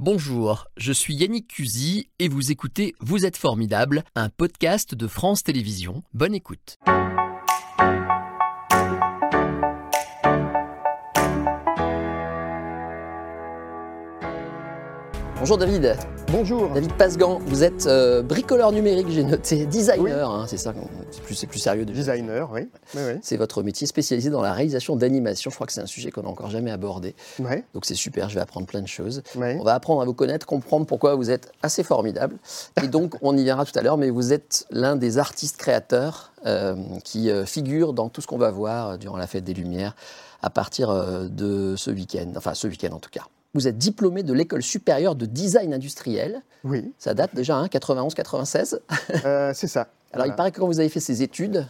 Bonjour, 0.00 0.68
je 0.76 0.92
suis 0.92 1.12
Yannick 1.16 1.48
Cusy 1.48 2.08
et 2.20 2.28
vous 2.28 2.52
écoutez 2.52 2.94
Vous 3.00 3.26
êtes 3.26 3.36
formidable, 3.36 4.04
un 4.14 4.28
podcast 4.28 4.94
de 4.94 5.08
France 5.08 5.42
Télévisions. 5.42 6.04
Bonne 6.14 6.36
écoute. 6.36 6.78
Bonjour 15.40 15.58
David. 15.58 15.96
Bonjour. 16.30 16.68
David 16.74 16.92
Pasgan, 16.92 17.38
vous 17.46 17.64
êtes 17.64 17.86
euh, 17.86 18.22
bricoleur 18.22 18.70
numérique, 18.70 19.08
j'ai 19.08 19.24
noté, 19.24 19.64
designer, 19.64 20.30
hein, 20.30 20.44
c'est 20.46 20.58
ça, 20.58 20.74
c'est 21.10 21.22
plus, 21.48 21.58
sérieux. 21.58 21.86
de- 21.86 21.92
Designer, 21.92 22.50
oui. 22.52 22.68
Oui, 22.94 23.00
oui. 23.06 23.12
C'est 23.22 23.38
votre 23.38 23.62
métier 23.62 23.86
spécialisé 23.86 24.28
dans 24.28 24.42
la 24.42 24.52
réalisation 24.52 24.94
d'animation. 24.94 25.50
Je 25.50 25.54
crois 25.54 25.66
que 25.66 25.72
c'est 25.72 25.80
un 25.80 25.86
sujet 25.86 26.10
qu'on 26.10 26.22
n'a 26.24 26.28
encore 26.28 26.50
jamais 26.50 26.70
abordé. 26.70 27.14
Donc 27.72 27.86
c'est 27.86 27.94
super, 27.94 28.28
je 28.28 28.34
vais 28.34 28.42
apprendre 28.42 28.66
plein 28.66 28.82
de 28.82 28.86
choses. 28.88 29.22
On 29.58 29.64
va 29.64 29.74
apprendre 29.74 30.02
à 30.02 30.04
vous 30.04 30.12
connaître, 30.12 30.44
comprendre 30.44 30.84
pourquoi 30.84 31.14
vous 31.14 31.30
êtes 31.30 31.50
assez 31.62 31.82
formidable. 31.82 32.36
Et 32.82 32.88
donc, 32.88 33.14
on 33.22 33.34
y 33.36 33.42
viendra 33.42 33.64
tout 33.64 33.76
à 33.78 33.82
l'heure, 33.82 33.96
mais 33.96 34.10
vous 34.10 34.34
êtes 34.34 34.66
l'un 34.70 34.96
des 34.96 35.16
artistes 35.16 35.56
créateurs 35.56 36.32
euh, 36.44 36.76
qui 37.04 37.30
euh, 37.30 37.46
figure 37.46 37.94
dans 37.94 38.10
tout 38.10 38.20
ce 38.20 38.26
qu'on 38.26 38.38
va 38.38 38.50
voir 38.50 38.90
euh, 38.90 38.96
durant 38.98 39.16
la 39.16 39.26
Fête 39.26 39.44
des 39.44 39.54
Lumières 39.54 39.96
à 40.42 40.50
partir 40.50 40.92
de 41.28 41.74
ce 41.76 41.90
week-end, 41.90 42.28
enfin 42.36 42.54
ce 42.54 42.68
week-end 42.68 42.92
en 42.92 43.00
tout 43.00 43.10
cas. 43.10 43.22
Vous 43.54 43.66
êtes 43.66 43.78
diplômé 43.78 44.22
de 44.22 44.32
l'école 44.32 44.62
supérieure 44.62 45.14
de 45.14 45.24
design 45.26 45.72
industriel. 45.72 46.42
Oui, 46.64 46.92
Ça 46.98 47.14
date 47.14 47.34
déjà, 47.34 47.56
hein, 47.56 47.66
91-96. 47.66 48.78
euh, 49.24 49.52
c'est 49.54 49.66
ça. 49.68 49.88
Alors, 50.12 50.26
il 50.26 50.34
paraît 50.34 50.50
que 50.52 50.58
quand 50.60 50.66
vous 50.66 50.80
avez 50.80 50.88
fait 50.88 51.00
ces 51.00 51.22
études, 51.22 51.66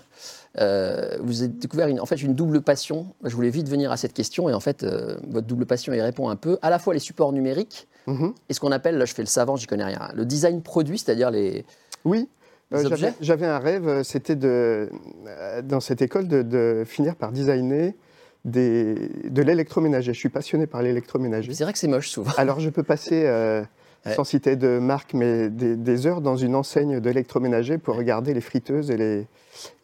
euh, 0.60 1.16
vous 1.20 1.42
avez 1.42 1.48
découvert 1.48 1.88
une, 1.88 2.00
en 2.00 2.06
fait 2.06 2.20
une 2.22 2.34
double 2.34 2.62
passion. 2.62 3.06
Je 3.24 3.34
voulais 3.34 3.50
vite 3.50 3.68
venir 3.68 3.90
à 3.92 3.96
cette 3.96 4.12
question, 4.12 4.48
et 4.48 4.54
en 4.54 4.60
fait, 4.60 4.82
euh, 4.82 5.16
votre 5.28 5.46
double 5.46 5.66
passion 5.66 5.92
y 5.92 6.00
répond 6.00 6.28
un 6.28 6.36
peu. 6.36 6.58
À 6.62 6.70
la 6.70 6.78
fois 6.78 6.94
les 6.94 7.00
supports 7.00 7.32
numériques 7.32 7.88
Mhm. 8.06 8.32
et 8.48 8.54
ce 8.54 8.60
qu'on 8.60 8.72
appelle, 8.72 8.96
là 8.96 9.04
je 9.04 9.12
fais 9.14 9.22
le 9.22 9.26
savant, 9.28 9.56
j'y 9.56 9.66
connais 9.66 9.84
rien, 9.84 10.08
le 10.14 10.24
design 10.24 10.62
produit, 10.62 10.98
c'est-à-dire 10.98 11.30
les. 11.30 11.64
Oui, 12.04 12.28
Les 12.70 12.88
j'avais- 12.88 13.12
j'avais 13.20 13.46
un 13.46 13.58
rêve, 13.58 14.02
c'était 14.02 14.36
de, 14.36 14.88
dans 15.64 15.80
cette 15.80 16.00
école 16.00 16.26
de, 16.28 16.42
de 16.42 16.84
finir 16.86 17.16
par 17.16 17.32
designer 17.32 17.94
des, 18.48 18.94
de 19.28 19.42
l'électroménager. 19.42 20.12
Je 20.12 20.18
suis 20.18 20.28
passionné 20.28 20.66
par 20.66 20.82
l'électroménager. 20.82 21.52
C'est 21.54 21.64
vrai 21.64 21.72
que 21.72 21.78
c'est 21.78 21.88
moche 21.88 22.08
souvent. 22.08 22.32
Alors 22.36 22.60
je 22.60 22.70
peux 22.70 22.82
passer, 22.82 23.22
euh, 23.26 23.62
Ouais. 24.06 24.14
sans 24.14 24.22
citer 24.22 24.54
de 24.54 24.78
marque, 24.78 25.12
mais 25.12 25.50
des, 25.50 25.74
des 25.74 26.06
heures 26.06 26.20
dans 26.20 26.36
une 26.36 26.54
enseigne 26.54 27.00
d'électroménager 27.00 27.78
pour 27.78 27.96
regarder 27.96 28.32
les 28.32 28.40
friteuses 28.40 28.92
et 28.92 28.96
les, 28.96 29.26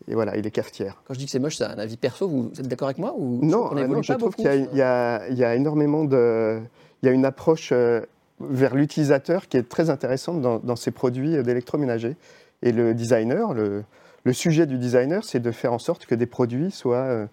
et 0.06 0.14
voilà, 0.14 0.36
et 0.36 0.40
les 0.40 0.52
cafetières. 0.52 1.02
Quand 1.06 1.14
je 1.14 1.18
dis 1.18 1.24
que 1.24 1.32
c'est 1.32 1.40
moche, 1.40 1.56
c'est 1.56 1.64
un 1.64 1.78
avis 1.78 1.96
perso, 1.96 2.28
vous 2.28 2.52
êtes 2.56 2.68
d'accord 2.68 2.86
avec 2.86 2.98
moi 2.98 3.12
ou 3.18 3.40
Non, 3.44 3.70
on 3.72 3.76
euh, 3.76 3.80
évolue 3.80 3.94
non, 3.96 4.02
je 4.02 4.12
pas 4.12 4.18
trouve 4.20 4.36
qu'il 4.36 4.44
y, 4.44 4.80
a- 4.82 5.28
y 5.28 5.34
y 5.34 5.56
énormément 5.56 6.04
de... 6.04 6.60
Il 7.02 7.06
y 7.06 7.08
a 7.08 7.12
une 7.12 7.24
approche 7.24 7.70
euh, 7.72 8.02
vers 8.40 8.76
l'utilisateur 8.76 9.48
qui 9.48 9.56
est 9.56 9.68
très 9.68 9.90
intéressante 9.90 10.40
dans, 10.40 10.58
dans 10.60 10.76
ces 10.76 10.92
produits 10.92 11.36
euh, 11.36 11.42
d'électroménager. 11.42 12.14
Et 12.62 12.70
le 12.70 12.94
designer, 12.94 13.52
le, 13.52 13.82
le 14.22 14.32
sujet 14.32 14.66
du 14.66 14.78
designer, 14.78 15.24
c'est 15.24 15.40
de 15.40 15.50
faire 15.50 15.72
en 15.72 15.80
sorte 15.80 16.06
que 16.06 16.14
des 16.14 16.26
produits 16.26 16.70
soient, 16.70 16.96
euh, 16.98 17.26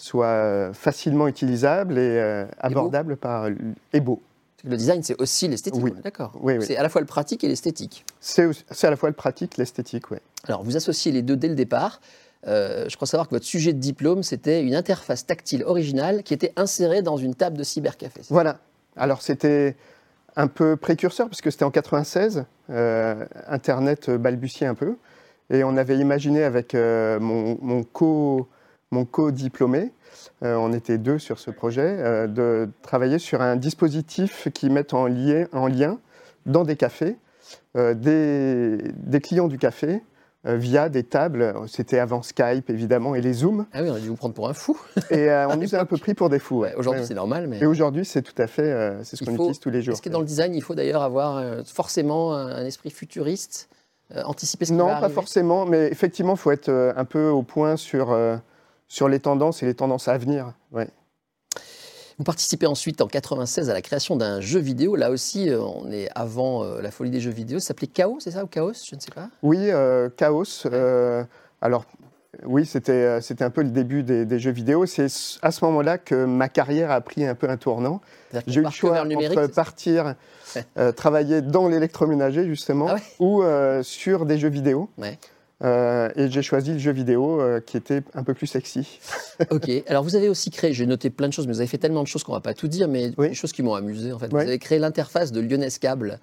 soient 0.00 0.26
euh, 0.26 0.72
facilement 0.72 1.28
utilisables 1.28 1.98
et 1.98 2.18
euh, 2.18 2.46
abordables 2.58 3.16
par... 3.16 3.48
et 3.92 4.00
beaux. 4.00 4.20
Le 4.64 4.76
design, 4.76 5.02
c'est 5.02 5.20
aussi 5.20 5.48
l'esthétique, 5.48 5.82
Oui. 5.82 5.92
d'accord. 6.02 6.32
Oui, 6.40 6.54
oui. 6.58 6.64
C'est 6.66 6.76
à 6.76 6.82
la 6.82 6.88
fois 6.88 7.00
le 7.00 7.06
pratique 7.06 7.44
et 7.44 7.48
l'esthétique. 7.48 8.04
C'est 8.20 8.50
à 8.82 8.90
la 8.90 8.96
fois 8.96 9.08
le 9.08 9.14
pratique, 9.14 9.56
l'esthétique, 9.56 10.10
oui. 10.10 10.18
Alors, 10.48 10.62
vous 10.62 10.76
associez 10.76 11.12
les 11.12 11.22
deux 11.22 11.36
dès 11.36 11.48
le 11.48 11.54
départ. 11.54 12.00
Euh, 12.46 12.86
je 12.88 12.96
crois 12.96 13.06
savoir 13.06 13.28
que 13.28 13.34
votre 13.34 13.44
sujet 13.46 13.72
de 13.72 13.78
diplôme, 13.78 14.22
c'était 14.22 14.62
une 14.62 14.74
interface 14.74 15.26
tactile 15.26 15.64
originale 15.64 16.22
qui 16.22 16.34
était 16.34 16.52
insérée 16.56 17.02
dans 17.02 17.16
une 17.16 17.34
table 17.34 17.56
de 17.56 17.64
cybercafé. 17.64 18.22
Voilà. 18.30 18.58
Alors 18.96 19.22
c'était 19.22 19.76
un 20.36 20.46
peu 20.46 20.76
précurseur 20.76 21.28
parce 21.28 21.42
que 21.42 21.50
c'était 21.50 21.64
en 21.64 21.70
96, 21.70 22.44
euh, 22.70 23.26
Internet 23.46 24.10
balbutiait 24.10 24.66
un 24.66 24.74
peu, 24.74 24.96
et 25.50 25.64
on 25.64 25.76
avait 25.76 25.98
imaginé 25.98 26.42
avec 26.42 26.74
mon, 26.74 27.58
mon 27.60 27.82
co 27.82 28.48
mon 28.92 29.04
co-diplômé, 29.04 29.92
euh, 30.42 30.56
on 30.56 30.72
était 30.72 30.98
deux 30.98 31.18
sur 31.18 31.38
ce 31.38 31.50
projet, 31.50 31.96
euh, 31.98 32.26
de 32.26 32.68
travailler 32.82 33.18
sur 33.18 33.40
un 33.40 33.56
dispositif 33.56 34.48
qui 34.52 34.68
mette 34.68 34.94
en, 34.94 35.06
lien- 35.06 35.46
en 35.52 35.68
lien 35.68 35.98
dans 36.46 36.64
des 36.64 36.76
cafés 36.76 37.16
euh, 37.76 37.94
des, 37.94 38.78
des 38.96 39.20
clients 39.20 39.48
du 39.48 39.58
café 39.58 40.02
via 40.44 40.88
des 40.88 41.02
tables. 41.04 41.54
C'était 41.68 41.98
avant 41.98 42.22
Skype 42.22 42.70
évidemment 42.70 43.14
et 43.14 43.20
les 43.20 43.34
Zooms, 43.34 43.66
Ah 43.74 43.82
oui, 43.82 43.90
on 43.90 43.94
a 43.94 44.00
dû 44.00 44.08
vous 44.08 44.16
prendre 44.16 44.34
pour 44.34 44.48
un 44.48 44.54
fou. 44.54 44.80
et 45.10 45.28
on 45.50 45.56
nous 45.56 45.74
a 45.74 45.78
un 45.80 45.84
peu 45.84 45.98
pris 45.98 46.14
pour 46.14 46.30
des 46.30 46.38
fous. 46.38 46.60
ouais. 46.60 46.70
Ouais, 46.70 46.74
Aujourd'hui, 46.76 47.02
Ouais, 47.02 47.06
c'est 47.06 47.14
normal, 47.14 47.46
mais 47.46 47.58
Et 47.60 47.66
aujourd'hui, 47.66 48.04
c'est 48.06 48.22
tout 48.22 48.40
à 48.40 48.46
fait, 48.46 48.96
c'est 49.04 49.16
ce 49.16 49.24
qu'on 49.24 49.32
faut- 49.36 49.42
utilise 49.42 49.60
tous 49.60 49.68
les 49.70 49.82
jours. 49.82 49.92
est-ce 49.92 50.00
que 50.02 50.08
dans 50.08 50.20
le 50.20 50.24
design, 50.24 50.54
il 50.54 50.62
faut 50.62 50.74
d'ailleurs 50.74 51.02
avoir 51.02 51.44
forcément 51.66 52.34
un, 52.34 52.64
esprit 52.64 52.90
futuriste, 52.90 53.68
anticiper 54.24 54.64
ce 54.64 54.70
qui 54.72 54.78
Non, 54.78 54.86
va 54.86 54.98
pas 55.00 55.08
forcément, 55.10 55.66
mais 55.66 55.88
effectivement, 55.88 56.32
il 56.32 56.38
faut 56.38 56.50
être 56.52 56.70
un 56.96 57.04
peu 57.04 57.28
au 57.28 57.42
point 57.42 57.76
sur, 57.76 58.18
sur 58.90 59.08
les 59.08 59.20
tendances 59.20 59.62
et 59.62 59.66
les 59.66 59.74
tendances 59.74 60.08
à 60.08 60.18
venir. 60.18 60.52
Ouais. 60.72 60.88
Vous 62.18 62.24
participez 62.24 62.66
ensuite 62.66 63.00
en 63.00 63.06
96 63.06 63.70
à 63.70 63.72
la 63.72 63.80
création 63.80 64.16
d'un 64.16 64.40
jeu 64.42 64.58
vidéo. 64.60 64.94
Là 64.96 65.10
aussi, 65.10 65.48
euh, 65.48 65.62
on 65.62 65.90
est 65.90 66.08
avant 66.14 66.64
euh, 66.64 66.82
la 66.82 66.90
folie 66.90 67.10
des 67.10 67.20
jeux 67.20 67.30
vidéo. 67.30 67.60
Ça 67.60 67.68
s'appelait 67.68 67.86
Chaos, 67.86 68.18
c'est 68.20 68.32
ça 68.32 68.44
ou 68.44 68.46
Chaos 68.48 68.72
Je 68.74 68.96
ne 68.96 69.00
sais 69.00 69.12
pas. 69.14 69.30
Oui, 69.42 69.56
euh, 69.70 70.10
Chaos. 70.14 70.44
euh, 70.66 71.24
alors, 71.62 71.84
oui, 72.44 72.66
c'était 72.66 73.20
c'était 73.20 73.44
un 73.44 73.50
peu 73.50 73.62
le 73.62 73.70
début 73.70 74.02
des, 74.02 74.26
des 74.26 74.38
jeux 74.40 74.50
vidéo. 74.50 74.86
C'est 74.86 75.06
à 75.40 75.50
ce 75.52 75.64
moment-là 75.66 75.96
que 75.98 76.24
ma 76.24 76.48
carrière 76.48 76.90
a 76.90 77.00
pris 77.00 77.24
un 77.24 77.34
peu 77.36 77.48
un 77.48 77.56
tournant. 77.56 78.00
C'est-à-dire 78.30 78.52
J'ai 78.52 78.60
eu 78.60 78.64
le 78.64 78.70
choix 78.70 79.00
entre 79.02 79.46
partir 79.46 80.14
Ouais. 80.56 80.92
travailler 80.94 81.42
dans 81.42 81.68
l'électroménager, 81.68 82.44
justement, 82.44 82.86
Ah 82.90 82.94
ouais 82.94 83.02
ou 83.20 83.42
sur 83.84 84.26
des 84.26 84.36
jeux 84.36 84.48
vidéo. 84.48 84.90
Euh, 85.62 86.08
et 86.16 86.30
j'ai 86.30 86.40
choisi 86.42 86.72
le 86.72 86.78
jeu 86.78 86.90
vidéo 86.92 87.40
euh, 87.40 87.60
qui 87.60 87.76
était 87.76 88.02
un 88.14 88.22
peu 88.22 88.34
plus 88.34 88.46
sexy. 88.46 88.98
Ok. 89.50 89.70
Alors 89.88 90.04
vous 90.04 90.16
avez 90.16 90.28
aussi 90.28 90.50
créé, 90.50 90.74
j'ai 90.74 90.84
noté 90.84 91.08
plein 91.08 91.26
de 91.26 91.32
choses, 91.32 91.46
mais 91.46 91.54
vous 91.54 91.60
avez 91.60 91.66
fait 91.68 91.78
tellement 91.78 92.02
de 92.02 92.06
choses 92.08 92.24
qu'on 92.24 92.34
va 92.34 92.40
pas 92.40 92.52
tout 92.52 92.68
dire, 92.68 92.88
mais 92.88 93.10
Oui. 93.16 93.30
des 93.30 93.34
choses 93.34 93.52
qui 93.52 93.62
m'ont 93.62 93.72
amusé 93.74 94.12
en 94.12 94.18
fait. 94.18 94.28
Vous 94.30 94.36
avez 94.36 94.58
créé 94.58 94.78
l'interface 94.78 95.32
de 95.32 95.40
Lyonnaise 95.40 95.78
Câble. 95.78 96.18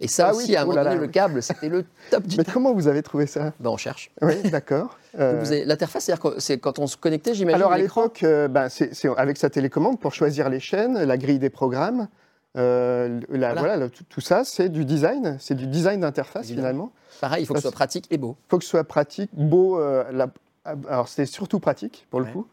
Et 0.00 0.06
ça 0.06 0.28
Ah 0.28 0.34
aussi, 0.34 0.50
oui, 0.50 0.56
à 0.56 0.60
un 0.60 0.64
oh 0.64 0.68
moment 0.68 0.84
donné, 0.84 0.94
là. 0.96 1.00
le 1.00 1.08
câble, 1.08 1.42
c'était 1.42 1.68
le 1.70 1.84
top 2.10 2.26
du 2.26 2.36
Mais 2.36 2.44
top. 2.44 2.52
comment 2.54 2.72
vous 2.74 2.86
avez 2.86 3.02
trouvé 3.02 3.26
ça? 3.26 3.52
Ben, 3.58 3.70
on 3.70 3.76
cherche. 3.78 4.10
Oui, 4.22 4.34
d'accord. 4.50 4.96
Euh, 5.18 5.64
L'interface, 5.64 6.04
c'est-à-dire 6.04 6.34
c'est 6.38 6.58
quand 6.58 6.78
on 6.78 6.86
se 6.86 6.96
connectait, 6.98 7.32
j'imagine. 7.34 7.56
Alors 7.60 7.72
à 7.72 7.78
l'époque, 7.78 8.20
ben, 8.22 8.68
c'est 8.68 8.92
avec 9.16 9.38
sa 9.38 9.48
télécommande 9.48 9.98
pour 9.98 10.12
choisir 10.14 10.50
les 10.50 10.60
chaînes, 10.60 11.02
la 11.02 11.16
grille 11.16 11.38
des 11.38 11.48
programmes, 11.50 12.08
euh, 12.56 13.20
la- 13.28 13.36
Voilà. 13.52 13.54
voilà, 13.60 13.76
le- 13.76 13.90
tout, 13.90 14.04
tout 14.08 14.20
ça, 14.20 14.42
c'est 14.44 14.68
du 14.68 14.84
design, 14.84 15.36
c'est 15.40 15.54
du 15.54 15.66
design 15.66 16.00
d'interface 16.00 16.46
finalement. 16.48 16.92
Pareil, 17.20 17.42
il 17.42 17.46
faut 17.46 17.54
que 17.54 17.60
ce 17.60 17.62
soit 17.68 17.72
pratique 17.72 18.06
et 18.10 18.18
beau. 18.18 18.36
Il 18.46 18.50
faut 18.50 18.58
que 18.58 18.64
ce 18.64 18.70
soit 18.70 18.84
pratique, 18.84 19.30
beau. 19.34 19.78
euh, 19.78 20.04
la- 20.12 20.30
alors 20.64 21.08
c'était 21.08 21.26
surtout 21.26 21.60
pratique 21.60 22.06
pour 22.10 22.20
le 22.20 22.26
Ouais. 22.26 22.32
coup, 22.32 22.46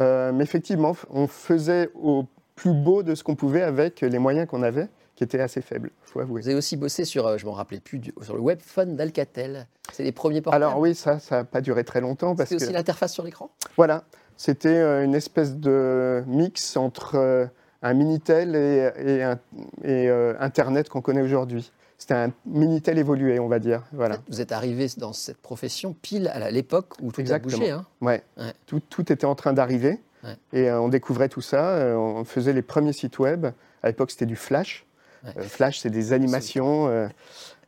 Euh, 0.00 0.30
mais 0.32 0.44
effectivement, 0.44 0.94
on 1.10 1.26
faisait 1.26 1.90
au 2.00 2.24
plus 2.54 2.72
beau 2.72 3.02
de 3.02 3.16
ce 3.16 3.24
qu'on 3.24 3.34
pouvait 3.34 3.62
avec 3.62 4.00
les 4.00 4.18
moyens 4.20 4.46
qu'on 4.46 4.62
avait, 4.62 4.86
qui 5.16 5.24
étaient 5.24 5.40
assez 5.40 5.60
faibles, 5.60 5.90
faut 6.04 6.20
avouer. 6.20 6.40
Vous 6.40 6.46
avez 6.46 6.56
aussi 6.56 6.76
bossé 6.76 7.04
sur, 7.04 7.36
je 7.36 7.44
m'en 7.44 7.50
rappelais 7.50 7.80
plus, 7.80 7.98
du- 7.98 8.14
sur 8.22 8.36
le 8.36 8.40
webphone 8.40 8.94
d'Alcatel. 8.94 9.66
C'est 9.92 10.04
les 10.04 10.12
premiers 10.12 10.40
portables. 10.40 10.62
Alors 10.62 10.78
oui, 10.78 10.94
ça, 10.94 11.18
ça 11.18 11.38
n'a 11.38 11.44
pas 11.44 11.60
duré 11.60 11.82
très 11.82 12.00
longtemps 12.00 12.36
parce 12.36 12.50
que 12.50 12.54
aussi 12.54 12.72
l'interface 12.72 13.12
sur 13.12 13.24
l'écran? 13.24 13.50
Voilà, 13.76 14.04
c'était 14.36 14.80
une 15.04 15.16
espèce 15.16 15.56
de 15.56 16.22
mix 16.28 16.76
entre 16.76 17.48
un 17.82 17.94
Minitel 17.94 18.56
et, 18.56 18.90
et, 18.98 19.22
un- 19.22 19.38
et, 19.84 20.08
euh, 20.08 20.34
Internet 20.40 20.88
qu'on 20.88 21.00
connaît 21.00 21.22
aujourd'hui. 21.22 21.70
C'était 21.96 22.14
un 22.14 22.32
Minitel 22.46 22.98
évolué, 22.98 23.38
on 23.40 23.48
va 23.48 23.58
dire. 23.58 23.82
Voilà. 23.92 24.18
Vous 24.28 24.40
êtes 24.40 24.52
arrivé 24.52 24.86
dans 24.98 25.12
cette 25.12 25.38
profession 25.38 25.94
pile 26.00 26.28
à 26.28 26.50
l'époque 26.50 26.94
où 27.02 27.10
tout 27.12 27.20
Exactement. 27.20 27.54
a 27.54 27.58
bougé. 27.58 27.70
Hein. 27.72 27.86
Ouais. 28.00 28.22
Ouais. 28.36 28.52
Tout, 28.66 28.80
tout 28.80 29.12
était 29.12 29.26
en 29.26 29.34
train 29.34 29.52
d'arriver 29.52 30.00
Ouais. 30.24 30.36
et 30.52 30.68
euh, 30.68 30.80
on 30.80 30.88
découvrait 30.88 31.28
tout 31.28 31.40
ça. 31.40 31.70
euh, 31.70 31.94
on 31.96 32.24
faisait 32.24 32.52
les 32.52 32.62
premiers 32.62 32.92
sites 32.92 33.18
web. 33.20 33.46
À 33.82 33.86
l'époque, 33.88 34.10
c'était 34.10 34.26
du 34.26 34.36
Flash. 34.36 34.84
Ouais. 35.24 35.42
Flash, 35.44 35.78
c'est 35.80 35.90
des 35.90 36.12
animations. 36.12 36.88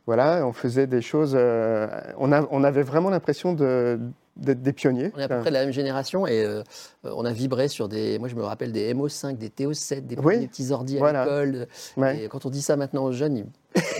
Voilà, 0.07 0.45
on 0.45 0.53
faisait 0.53 0.87
des 0.87 1.01
choses. 1.01 1.33
euh, 1.35 1.87
on, 2.17 2.31
a- 2.31 2.47
on 2.51 2.63
avait 2.63 2.83
vraiment 2.83 3.09
l'impression 3.09 3.53
d'être 3.53 4.61
des 4.63 4.73
pionniers. 4.73 5.11
On 5.15 5.19
est 5.19 5.23
à 5.23 5.27
peu 5.29 5.39
près 5.39 5.49
de 5.49 5.53
la 5.55 5.63
même 5.65 5.73
génération 5.73 6.25
et 6.25 6.43
euh, 6.43 6.63
on 7.03 7.23
a 7.25 7.31
vibré 7.31 7.67
sur 7.67 7.87
des. 7.87 8.17
Moi, 8.19 8.27
je 8.27 8.35
me 8.35 8.43
rappelle 8.43 8.71
des 8.71 8.93
MO5, 8.93 9.37
des 9.37 9.49
TO7, 9.49 10.01
des 10.07 10.17
Oui, 10.17 10.47
petits 10.47 10.71
ordi 10.71 10.95
à 10.97 10.99
voilà. 10.99 11.23
l'école. 11.25 11.67
Ouais. 11.97 12.23
Et 12.23 12.27
quand 12.27 12.45
on 12.45 12.49
dit 12.49 12.61
ça 12.61 12.75
maintenant 12.75 13.03
aux 13.03 13.11
jeunes, 13.11 13.37
ils- 13.37 13.45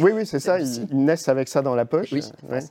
Oui, 0.02 0.12
oui, 0.14 0.26
c'est 0.26 0.40
ça. 0.48 0.60
Ils, 0.60 0.88
ils 0.90 1.06
naissent 1.06 1.30
avec 1.30 1.48
ça 1.48 1.62
dans 1.62 1.76
la 1.76 1.86
poche. 1.86 2.12
Oui, 2.12 2.24
Ouais. 2.50 2.62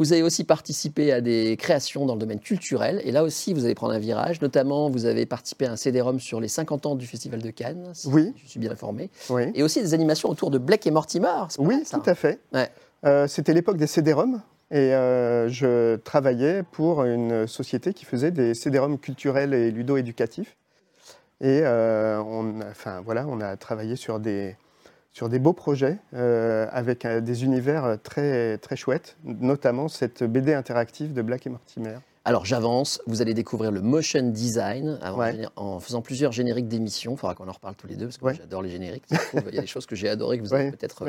Vous 0.00 0.14
avez 0.14 0.22
aussi 0.22 0.44
participé 0.44 1.12
à 1.12 1.20
des 1.20 1.58
créations 1.58 2.06
dans 2.06 2.14
le 2.14 2.20
domaine 2.20 2.40
culturel. 2.40 3.02
Et 3.04 3.12
là 3.12 3.22
aussi, 3.22 3.52
vous 3.52 3.66
allez 3.66 3.74
prendre 3.74 3.92
un 3.92 3.98
virage. 3.98 4.40
Notamment, 4.40 4.88
vous 4.88 5.04
avez 5.04 5.26
participé 5.26 5.66
à 5.66 5.72
un 5.72 5.76
CD-ROM 5.76 6.18
sur 6.18 6.40
les 6.40 6.48
50 6.48 6.86
ans 6.86 6.94
du 6.94 7.06
Festival 7.06 7.42
de 7.42 7.50
Cannes, 7.50 7.90
si 7.92 8.08
Oui. 8.08 8.32
je 8.42 8.48
suis 8.48 8.58
bien 8.58 8.72
informé. 8.72 9.10
Oui. 9.28 9.42
Et 9.54 9.62
aussi 9.62 9.82
des 9.82 9.92
animations 9.92 10.30
autour 10.30 10.50
de 10.50 10.56
Blake 10.56 10.86
et 10.86 10.90
Mortimer. 10.90 11.28
Oui, 11.58 11.76
mal, 11.76 11.84
ça. 11.84 11.98
tout 11.98 12.08
à 12.08 12.14
fait. 12.14 12.40
Ouais. 12.54 12.70
Euh, 13.04 13.26
C'était 13.28 13.52
l'époque 13.52 13.76
des 13.76 13.86
CD-ROM 13.86 14.40
et 14.70 14.94
euh, 14.94 15.50
je 15.50 15.96
travaillais 15.96 16.62
pour 16.62 17.04
une 17.04 17.46
société 17.46 17.92
qui 17.92 18.06
faisait 18.06 18.30
des 18.30 18.54
CD-ROM 18.54 18.98
culturels 18.98 19.52
et 19.52 19.70
ludo-éducatifs. 19.70 20.56
Et 21.42 21.60
euh, 21.62 22.22
on, 22.22 22.62
a- 22.62 22.70
enfin, 22.70 23.02
voilà, 23.04 23.26
on 23.28 23.40
a 23.42 23.54
travaillé 23.58 23.96
sur 23.96 24.18
des, 24.18 24.56
sur 25.12 25.28
des 25.28 25.38
beaux 25.38 25.52
projets 25.52 25.98
euh, 26.14 26.66
avec 26.70 27.04
euh, 27.04 27.20
des 27.20 27.44
univers 27.44 27.98
très, 28.02 28.58
très 28.58 28.76
chouettes, 28.76 29.16
notamment 29.24 29.88
cette 29.88 30.22
BD 30.22 30.54
interactive 30.54 31.12
de 31.12 31.22
Black 31.22 31.46
et 31.46 31.50
Mortimer. 31.50 31.96
Alors 32.26 32.44
j'avance, 32.44 33.00
vous 33.06 33.22
allez 33.22 33.32
découvrir 33.32 33.72
le 33.72 33.80
motion 33.80 34.22
design 34.30 34.98
en, 35.02 35.16
Ouais. 35.18 35.34
en 35.56 35.80
faisant 35.80 36.02
plusieurs 36.02 36.32
génériques 36.32 36.68
d'émissions. 36.68 37.12
Il 37.12 37.16
faudra 37.16 37.34
qu'on 37.34 37.48
en 37.48 37.52
reparle 37.52 37.74
tous 37.76 37.86
les 37.86 37.96
deux 37.96 38.06
parce 38.06 38.18
que 38.18 38.24
Ouais. 38.26 38.34
j'adore 38.34 38.60
les 38.60 38.68
génériques. 38.68 39.06
trouve, 39.06 39.42
Il 39.48 39.54
y 39.54 39.58
a 39.58 39.62
des 39.62 39.66
choses 39.66 39.86
que 39.86 39.96
j'ai 39.96 40.08
adorées 40.08 40.38
que 40.38 40.42
vous 40.44 40.52
avez 40.52 40.64
Ouais. 40.66 40.70
peut-être. 40.70 41.02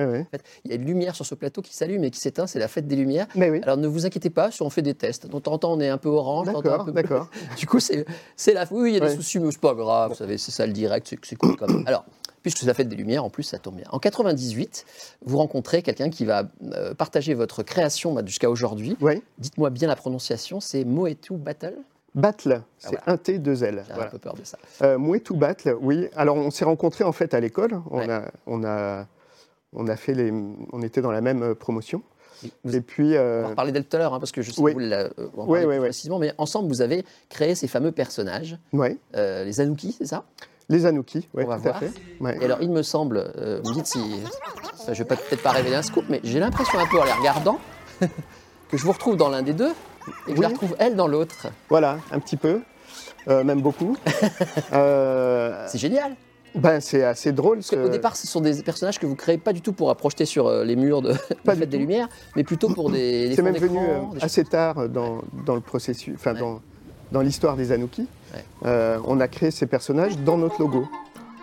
Il 0.64 0.72
y 0.72 0.74
a 0.74 0.76
une 0.78 0.86
lumière 0.86 1.14
sur 1.14 1.26
ce 1.26 1.36
plateau 1.36 1.62
qui 1.62 1.76
s'allume 1.76 2.06
et 2.06 2.12
qui 2.12 2.20
s'éteint, 2.20 2.48
c'est 2.48 2.60
la 2.60 2.70
fête 2.70 2.88
des 2.88 2.96
lumières. 2.96 3.28
Mais 3.36 3.50
oui, 3.50 3.60
Alors 3.62 3.76
ne 3.76 3.88
vous 3.88 4.06
inquiétez 4.06 4.30
pas, 4.30 4.52
si 4.52 4.62
on 4.62 4.70
fait 4.70 4.82
des 4.82 4.94
tests. 4.96 5.28
De 5.28 5.38
temps 5.40 5.60
on 5.64 5.82
est 5.82 5.90
un 5.90 5.98
peu 5.98 6.08
orange, 6.10 6.48
d'accord. 6.94 7.30
Du 7.58 7.68
coup, 7.68 7.82
c'est 7.82 8.06
la. 8.54 8.66
Oui, 8.72 8.92
il 8.92 8.94
y 8.94 8.98
a 8.98 9.08
des 9.08 9.14
soucis, 9.16 9.40
mais 9.40 9.52
c'est 9.52 9.60
pas 9.62 9.76
grave. 9.76 10.12
Vous 10.12 10.18
savez, 10.18 10.38
c'est 10.38 10.52
ça 10.52 10.66
le 10.66 10.72
direct, 10.74 11.08
c'est 11.10 11.20
c'est 11.24 11.36
cool 11.36 11.58
quand 11.58 11.68
même. 11.70 11.84
Alors, 11.88 12.06
puisque 12.42 12.60
c'est 12.60 12.66
la 12.66 12.74
fête 12.74 12.90
des 12.90 12.96
Lumières, 12.96 13.24
en 13.24 13.30
plus, 13.30 13.44
ça 13.44 13.58
tombe 13.60 13.76
bien. 13.76 13.86
En 13.92 14.00
98, 14.00 14.86
vous 15.26 15.38
rencontrez 15.38 15.82
quelqu'un 15.82 16.10
qui 16.10 16.26
va 16.26 16.44
euh, 16.74 16.94
partager 16.94 17.34
votre 17.34 17.64
création 17.64 18.14
bah, 18.14 18.22
jusqu'à 18.26 18.50
aujourd'hui. 18.50 18.98
Oui, 19.02 19.22
Dites-moi 19.38 19.70
bien 19.70 19.88
la 19.88 19.96
prononciation, 19.96 20.60
c'est 20.60 20.84
Moetu 20.86 21.34
Battle? 21.34 21.76
Battle, 22.14 22.62
c'est 22.78 22.90
voilà. 22.90 23.04
un 23.08 23.18
T, 23.18 23.40
deux 23.40 23.64
L. 23.64 23.84
J'ai 23.88 23.94
Voilà. 23.94 24.10
un 24.10 24.12
peu 24.12 24.18
peur 24.20 24.34
de 24.34 24.44
ça. 24.44 24.58
Euh, 24.82 24.98
Battle, 25.32 25.78
oui. 25.80 26.08
Alors 26.16 26.36
on 26.36 26.52
s'est 26.52 26.66
rencontrés 26.66 27.06
en 27.06 27.14
fait 27.14 27.34
à 27.34 27.40
l'école. 27.40 27.82
On, 27.90 28.00
Ouais. 28.00 28.12
a, 28.12 28.32
on, 28.48 28.66
a, 28.66 29.08
on 29.72 29.88
a 29.88 29.96
fait 29.96 30.14
les, 30.14 30.34
on 30.74 30.82
était 30.82 31.02
dans 31.02 31.12
la 31.12 31.22
même 31.22 31.42
euh, 31.42 31.56
promotion. 31.56 32.02
Vous- 32.66 32.76
Et 32.76 32.82
puis, 32.82 33.12
On 33.14 33.20
euh, 33.20 33.42
va 33.44 33.48
en 33.48 33.50
reparler 33.52 33.72
d'elle 33.72 33.86
tout 33.86 33.96
à 33.96 34.00
l'heure, 34.00 34.14
hein, 34.16 34.20
parce 34.20 34.32
que 34.34 34.42
je 34.42 34.52
sais 34.52 34.60
Oui. 34.62 34.72
que 34.74 34.80
vous 34.80 34.80
la- 34.86 35.04
euh, 35.04 35.10
on 35.38 35.44
va 35.46 35.52
Oui, 35.52 35.60
parler 35.62 35.78
oui, 35.78 35.80
précisément, 35.86 36.20
mais 36.20 36.34
ensemble, 36.38 36.68
vous 36.68 36.82
avez 36.82 37.06
créé 37.30 37.56
ces 37.56 37.68
fameux 37.68 37.92
personnages, 37.94 38.58
euh, 39.16 39.44
les 39.46 39.62
Anuki, 39.62 39.94
c'est 39.98 40.08
ça? 40.08 40.26
Les 40.72 40.86
Anouki, 40.86 41.28
va 41.34 41.44
tout 41.60 41.68
à 41.70 41.74
fait. 41.74 41.92
Ouais. 42.20 42.38
Et 42.42 42.46
alors, 42.46 42.58
il 42.62 42.70
me 42.72 42.82
semble, 42.82 43.32
euh, 43.38 43.60
vous 43.64 43.70
me 43.70 43.76
dites 43.76 43.88
si. 43.88 44.00
enfin, 44.82 44.94
je 44.94 45.04
vais 45.04 45.06
peut-être 45.16 45.44
pas 45.44 45.52
révéler 45.52 45.76
un 45.76 45.82
scoop, 45.84 46.06
mais 46.10 46.20
j'ai 46.24 46.40
l'impression 46.40 46.80
un 46.80 46.88
peu 46.88 47.00
en 47.00 47.04
les 47.04 47.12
regardant 47.12 47.60
que 48.00 48.78
je 48.78 48.84
vous 48.84 48.92
retrouve 48.92 49.18
dans 49.18 49.30
l'un 49.30 49.42
des 49.44 49.54
deux 49.54 49.72
et 50.28 50.32
que 50.32 50.38
je 50.38 50.42
la 50.42 50.48
Oui. 50.48 50.54
retrouve 50.54 50.76
elle 50.80 50.96
dans 50.96 51.08
l'autre. 51.08 51.48
Voilà, 51.70 51.98
un 52.12 52.20
petit 52.20 52.38
peu, 52.38 52.62
euh, 53.28 53.44
même 53.44 53.62
beaucoup. 53.62 53.96
Euh, 54.74 55.66
C'est 55.68 55.78
génial. 55.78 56.16
ben, 56.56 56.80
c'est 56.80 57.04
assez 57.04 57.32
drôle. 57.32 57.60
Que- 57.64 57.88
départ, 57.90 58.16
ce 58.16 58.28
sont 58.28 58.42
des 58.42 58.62
personnages 58.64 59.00
que 59.00 59.06
vous 59.06 59.16
créez 59.16 59.38
pas 59.38 59.54
du 59.54 59.62
tout 59.62 59.74
pour 59.74 59.94
projeter 59.96 60.26
sur 60.26 60.50
les 60.64 60.76
murs 60.76 61.02
de 61.02 61.12
Pas 61.44 61.54
la 61.54 61.56
Fête 61.56 61.70
des. 61.70 61.78
Lumières, 61.78 62.08
mais 62.36 62.44
plutôt 62.44 62.70
pour 62.70 62.90
des. 62.90 63.30
des 63.30 63.36
C'est 63.36 63.42
même 63.42 63.56
venu 63.58 63.78
euh, 63.80 64.00
assez 64.22 64.44
tard 64.44 64.88
dans, 64.90 65.22
dans 65.46 65.56
le 65.56 65.62
processus, 65.62 66.14
enfin 66.16 66.34
Ouais. 66.34 66.40
dans, 66.40 66.62
dans 67.12 67.22
l'histoire 67.22 67.56
des 67.56 67.72
Anouki. 67.72 68.08
Ouais. 68.34 68.44
Euh, 68.66 69.00
on 69.06 69.20
a 69.20 69.28
créé 69.28 69.52
ces 69.52 69.66
personnages 69.68 70.18
dans 70.20 70.38
notre 70.38 70.60
logo 70.60 70.88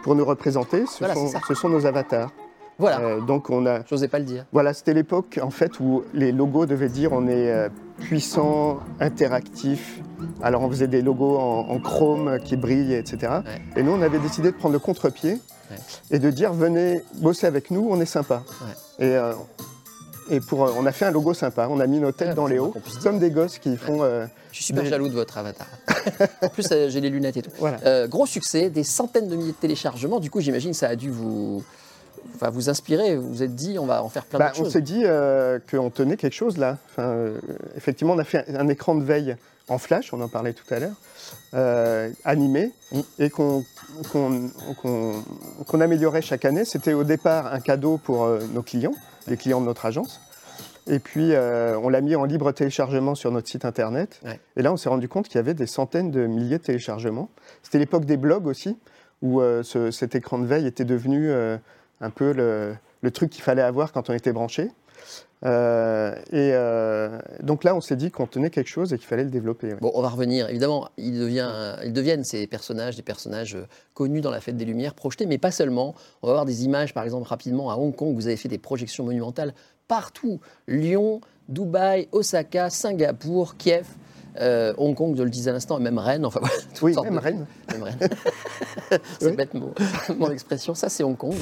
pour 0.02 0.14
nous 0.14 0.24
représenter. 0.24 0.84
Ce, 0.86 0.98
Voilà, 1.00 1.14
sont, 1.14 1.28
ce 1.54 1.66
nos 1.66 1.86
avatars. 1.86 2.30
Voilà, 2.78 3.00
Euh, 3.00 3.20
donc 3.20 3.50
on 3.50 3.66
a, 3.66 3.80
j'osais 3.90 4.06
pas 4.06 4.20
le 4.20 4.24
dire. 4.24 4.44
voilà, 4.52 4.72
c'était 4.72 4.94
l'époque 4.94 5.40
en 5.42 5.50
fait 5.50 5.80
où 5.80 6.04
les 6.14 6.30
logos 6.30 6.66
devaient 6.66 6.88
dire 6.88 7.12
on 7.12 7.26
est 7.26 7.50
euh, 7.50 7.68
puissant, 7.98 8.78
interactif. 9.00 10.00
Alors 10.42 10.62
on 10.62 10.68
faisait 10.70 10.86
des 10.86 11.02
logos 11.02 11.38
en, 11.38 11.68
en 11.70 11.78
chrome 11.80 12.38
qui 12.44 12.56
brillent, 12.56 12.94
etc. 12.94 13.32
Ouais. 13.44 13.60
Et 13.76 13.82
nous 13.82 13.90
on 13.92 14.00
avait 14.00 14.20
décidé 14.20 14.52
de 14.52 14.56
prendre 14.56 14.74
le 14.74 14.78
contre-pied 14.78 15.38
Ouais. 15.70 15.76
et 16.12 16.18
de 16.18 16.30
dire 16.30 16.54
venez 16.54 17.02
bosser 17.16 17.46
avec 17.46 17.70
nous, 17.70 17.86
on 17.90 18.00
est 18.00 18.06
sympa. 18.06 18.42
Et, 18.98 19.04
euh, 19.04 19.34
et 20.30 20.40
pour, 20.40 20.64
euh, 20.66 20.72
on 20.78 20.86
a 20.86 20.92
fait 20.92 21.04
un 21.06 21.10
logo 21.10 21.34
sympa, 21.34 21.68
on 21.70 21.80
a 21.80 21.86
mis 21.86 21.98
nos 22.00 22.12
têtes 22.12 22.28
Ouais, 22.28 22.34
dans 22.34 22.46
les 22.46 22.58
hauts, 22.58 22.74
comme 23.02 23.18
des 23.18 23.30
gosses 23.30 23.58
qui 23.58 23.76
font. 23.76 24.02
euh, 24.02 24.26
Je 24.50 24.56
suis 24.56 24.64
super 24.66 24.82
Des- 24.82 24.90
jaloux 24.90 25.08
de 25.08 25.14
votre 25.14 25.36
avatar. 25.38 25.66
en 26.42 26.48
plus, 26.48 26.66
euh, 26.72 26.88
j'ai 26.88 27.00
les 27.00 27.10
lunettes 27.10 27.36
et 27.36 27.42
tout. 27.42 27.50
voilà. 27.58 27.78
Euh, 27.84 28.06
gros 28.08 28.26
succès, 28.26 28.70
des 28.70 28.84
centaines 28.84 29.28
de 29.28 29.36
milliers 29.36 29.52
de 29.52 29.56
téléchargements. 29.56 30.20
Du 30.20 30.30
coup, 30.30 30.40
j'imagine 30.40 30.74
ça 30.74 30.88
a 30.88 30.96
dû 30.96 31.10
vous, 31.10 31.62
enfin, 32.34 32.50
vous 32.50 32.68
inspirer. 32.70 33.16
Vous 33.16 33.28
vous 33.28 33.42
êtes 33.42 33.54
dit, 33.54 33.78
on 33.78 33.86
va 33.86 34.02
en 34.02 34.08
faire 34.08 34.24
plein 34.24 34.38
Bah, 34.38 34.52
on 34.54 34.58
choses. 34.64 34.72
s'est 34.72 34.80
dit 34.82 35.04
qu'on 35.70 35.90
tenait 35.90 36.16
quelque 36.16 36.34
chose 36.34 36.56
là. 36.56 36.78
Enfin, 36.90 37.14
effectivement, 37.76 38.14
on 38.14 38.18
a 38.18 38.24
fait 38.24 38.44
un, 38.48 38.60
un 38.60 38.68
écran 38.68 38.94
de 38.94 39.04
veille 39.04 39.36
en 39.68 39.76
flash, 39.78 40.12
on 40.14 40.20
en 40.22 40.28
parlait 40.28 40.54
tout 40.54 40.64
à 40.72 40.78
l'heure, 40.78 40.94
animé, 42.24 42.72
Mm. 42.92 43.00
et 43.18 43.30
qu'on 43.30 43.64
qu'on- 44.10 44.50
qu'on- 44.80 45.22
qu'on 45.66 45.80
améliorait 45.80 46.22
chaque 46.22 46.44
année. 46.44 46.64
C'était 46.64 46.94
au 46.94 47.04
départ 47.04 47.52
un 47.52 47.60
cadeau 47.60 47.98
pour 47.98 48.26
nos 48.54 48.62
clients, 48.62 48.94
les 49.28 49.36
clients 49.36 49.60
de 49.60 49.66
notre 49.66 49.86
agence. 49.86 50.20
Et 50.90 50.98
puis, 51.00 51.34
euh, 51.34 51.78
on 51.82 51.88
l'a 51.90 52.00
mis 52.00 52.16
en 52.16 52.24
libre 52.24 52.50
téléchargement 52.52 53.14
sur 53.14 53.30
notre 53.30 53.48
site 53.48 53.64
internet. 53.66 54.20
Ouais. 54.24 54.40
Et 54.56 54.62
là, 54.62 54.72
on 54.72 54.76
s'est 54.78 54.88
rendu 54.88 55.06
compte 55.08 55.26
qu'il 55.28 55.36
y 55.36 55.38
avait 55.38 55.52
des 55.54 55.66
centaines 55.66 56.10
de 56.10 56.26
milliers 56.26 56.58
de 56.58 56.62
téléchargements. 56.62 57.28
C'était 57.62 57.78
l'époque 57.78 58.06
des 58.06 58.16
blogs 58.16 58.46
aussi, 58.46 58.78
où 59.20 59.40
euh, 59.40 59.62
ce- 59.62 59.90
cet 59.90 60.14
écran 60.14 60.38
de 60.38 60.46
veille 60.46 60.66
était 60.66 60.86
devenu 60.86 61.30
euh, 61.30 61.58
un 62.00 62.10
peu 62.10 62.32
le, 62.32 62.74
le 63.02 63.10
truc 63.10 63.28
qu'il 63.30 63.42
fallait 63.42 63.60
avoir 63.62 63.92
quand 63.92 64.08
on 64.08 64.14
était 64.14 64.32
branché. 64.32 64.70
Euh, 65.44 66.14
et 66.32 66.50
euh, 66.52 67.18
donc 67.42 67.62
là, 67.64 67.74
on 67.76 67.80
s'est 67.80 67.94
dit 67.96 68.10
qu'on 68.10 68.26
tenait 68.26 68.50
quelque 68.50 68.66
chose 68.68 68.92
et 68.92 68.98
qu'il 68.98 69.06
fallait 69.06 69.22
le 69.24 69.30
développer. 69.30 69.68
ouais. 69.68 69.78
Bon, 69.80 69.92
on 69.94 70.02
va 70.02 70.08
revenir. 70.08 70.48
Évidemment, 70.48 70.88
ils, 70.96 71.18
devient, 71.18 71.76
ils 71.84 71.92
deviennent 71.92 72.24
ces 72.24 72.46
personnages, 72.46 72.96
des 72.96 73.02
personnages 73.02 73.54
euh, 73.54 73.66
connus 73.94 74.20
dans 74.20 74.30
la 74.32 74.40
fête 74.40 74.56
des 74.56 74.64
Lumières, 74.64 74.94
projetés, 74.94 75.26
mais 75.26 75.38
pas 75.38 75.50
seulement. 75.52 75.94
On 76.22 76.26
va 76.26 76.32
voir 76.32 76.44
des 76.44 76.64
images, 76.64 76.92
par 76.92 77.04
exemple, 77.04 77.28
rapidement, 77.28 77.70
à 77.70 77.76
Hong 77.76 77.94
Kong. 77.94 78.14
Vous 78.16 78.26
avez 78.26 78.36
fait 78.36 78.48
des 78.48 78.58
projections 78.58 79.04
monumentales 79.04 79.54
partout. 79.86 80.40
Lyon, 80.66 81.20
Dubaï, 81.48 82.08
Osaka, 82.12 82.68
Singapour, 82.68 83.56
Kiev, 83.56 83.86
euh, 84.40 84.74
Hong 84.76 84.94
Kong, 84.94 85.14
je 85.16 85.22
le 85.22 85.30
disais 85.30 85.50
à 85.50 85.52
l'instant, 85.52 85.78
et 85.78 85.82
même 85.82 85.98
Rennes. 85.98 86.26
Enfin, 86.26 86.40
voilà, 86.40 86.54
toutes 86.74 86.82
Oui, 86.82 86.94
sortes 86.94 87.06
même 87.06 87.14
de- 87.14 87.20
Rennes. 87.20 87.46
Même 87.72 87.82
Rennes. 87.84 87.98
c'est 89.20 89.26
Oui. 89.30 89.36
bête 89.36 89.54
mon, 89.54 89.72
mon 90.18 90.30
expression. 90.30 90.74
Ça, 90.74 90.88
c'est 90.88 91.04
Hong 91.04 91.16
Kong. 91.16 91.34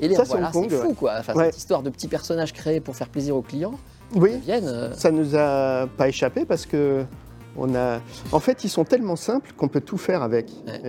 Et 0.00 0.08
les, 0.08 0.14
Ça, 0.14 0.24
c'est 0.24 0.32
voilà, 0.32 0.50
c'est 0.52 0.68
fou, 0.70 0.88
ouais. 0.88 0.94
quoi. 0.94 1.12
Enfin, 1.20 1.34
Ouais. 1.34 1.46
Cette 1.46 1.58
histoire 1.58 1.82
de 1.82 1.90
petits 1.90 2.08
personnages 2.08 2.52
créés 2.52 2.80
pour 2.80 2.96
faire 2.96 3.08
plaisir 3.08 3.36
aux 3.36 3.42
clients 3.42 3.74
Oui, 4.14 4.32
deviennent. 4.36 4.66
euh, 4.66 4.92
ça 4.92 5.10
nous 5.10 5.36
a 5.36 5.86
pas 5.96 6.08
échappé 6.08 6.44
parce 6.44 6.66
que 6.66 7.04
on 7.56 7.74
a. 7.74 8.00
En 8.32 8.40
fait, 8.40 8.64
ils 8.64 8.68
sont 8.68 8.84
tellement 8.84 9.16
simples 9.16 9.52
qu'on 9.56 9.68
peut 9.68 9.80
tout 9.80 9.96
faire 9.98 10.22
avec. 10.22 10.50
Ouais. 10.66 10.80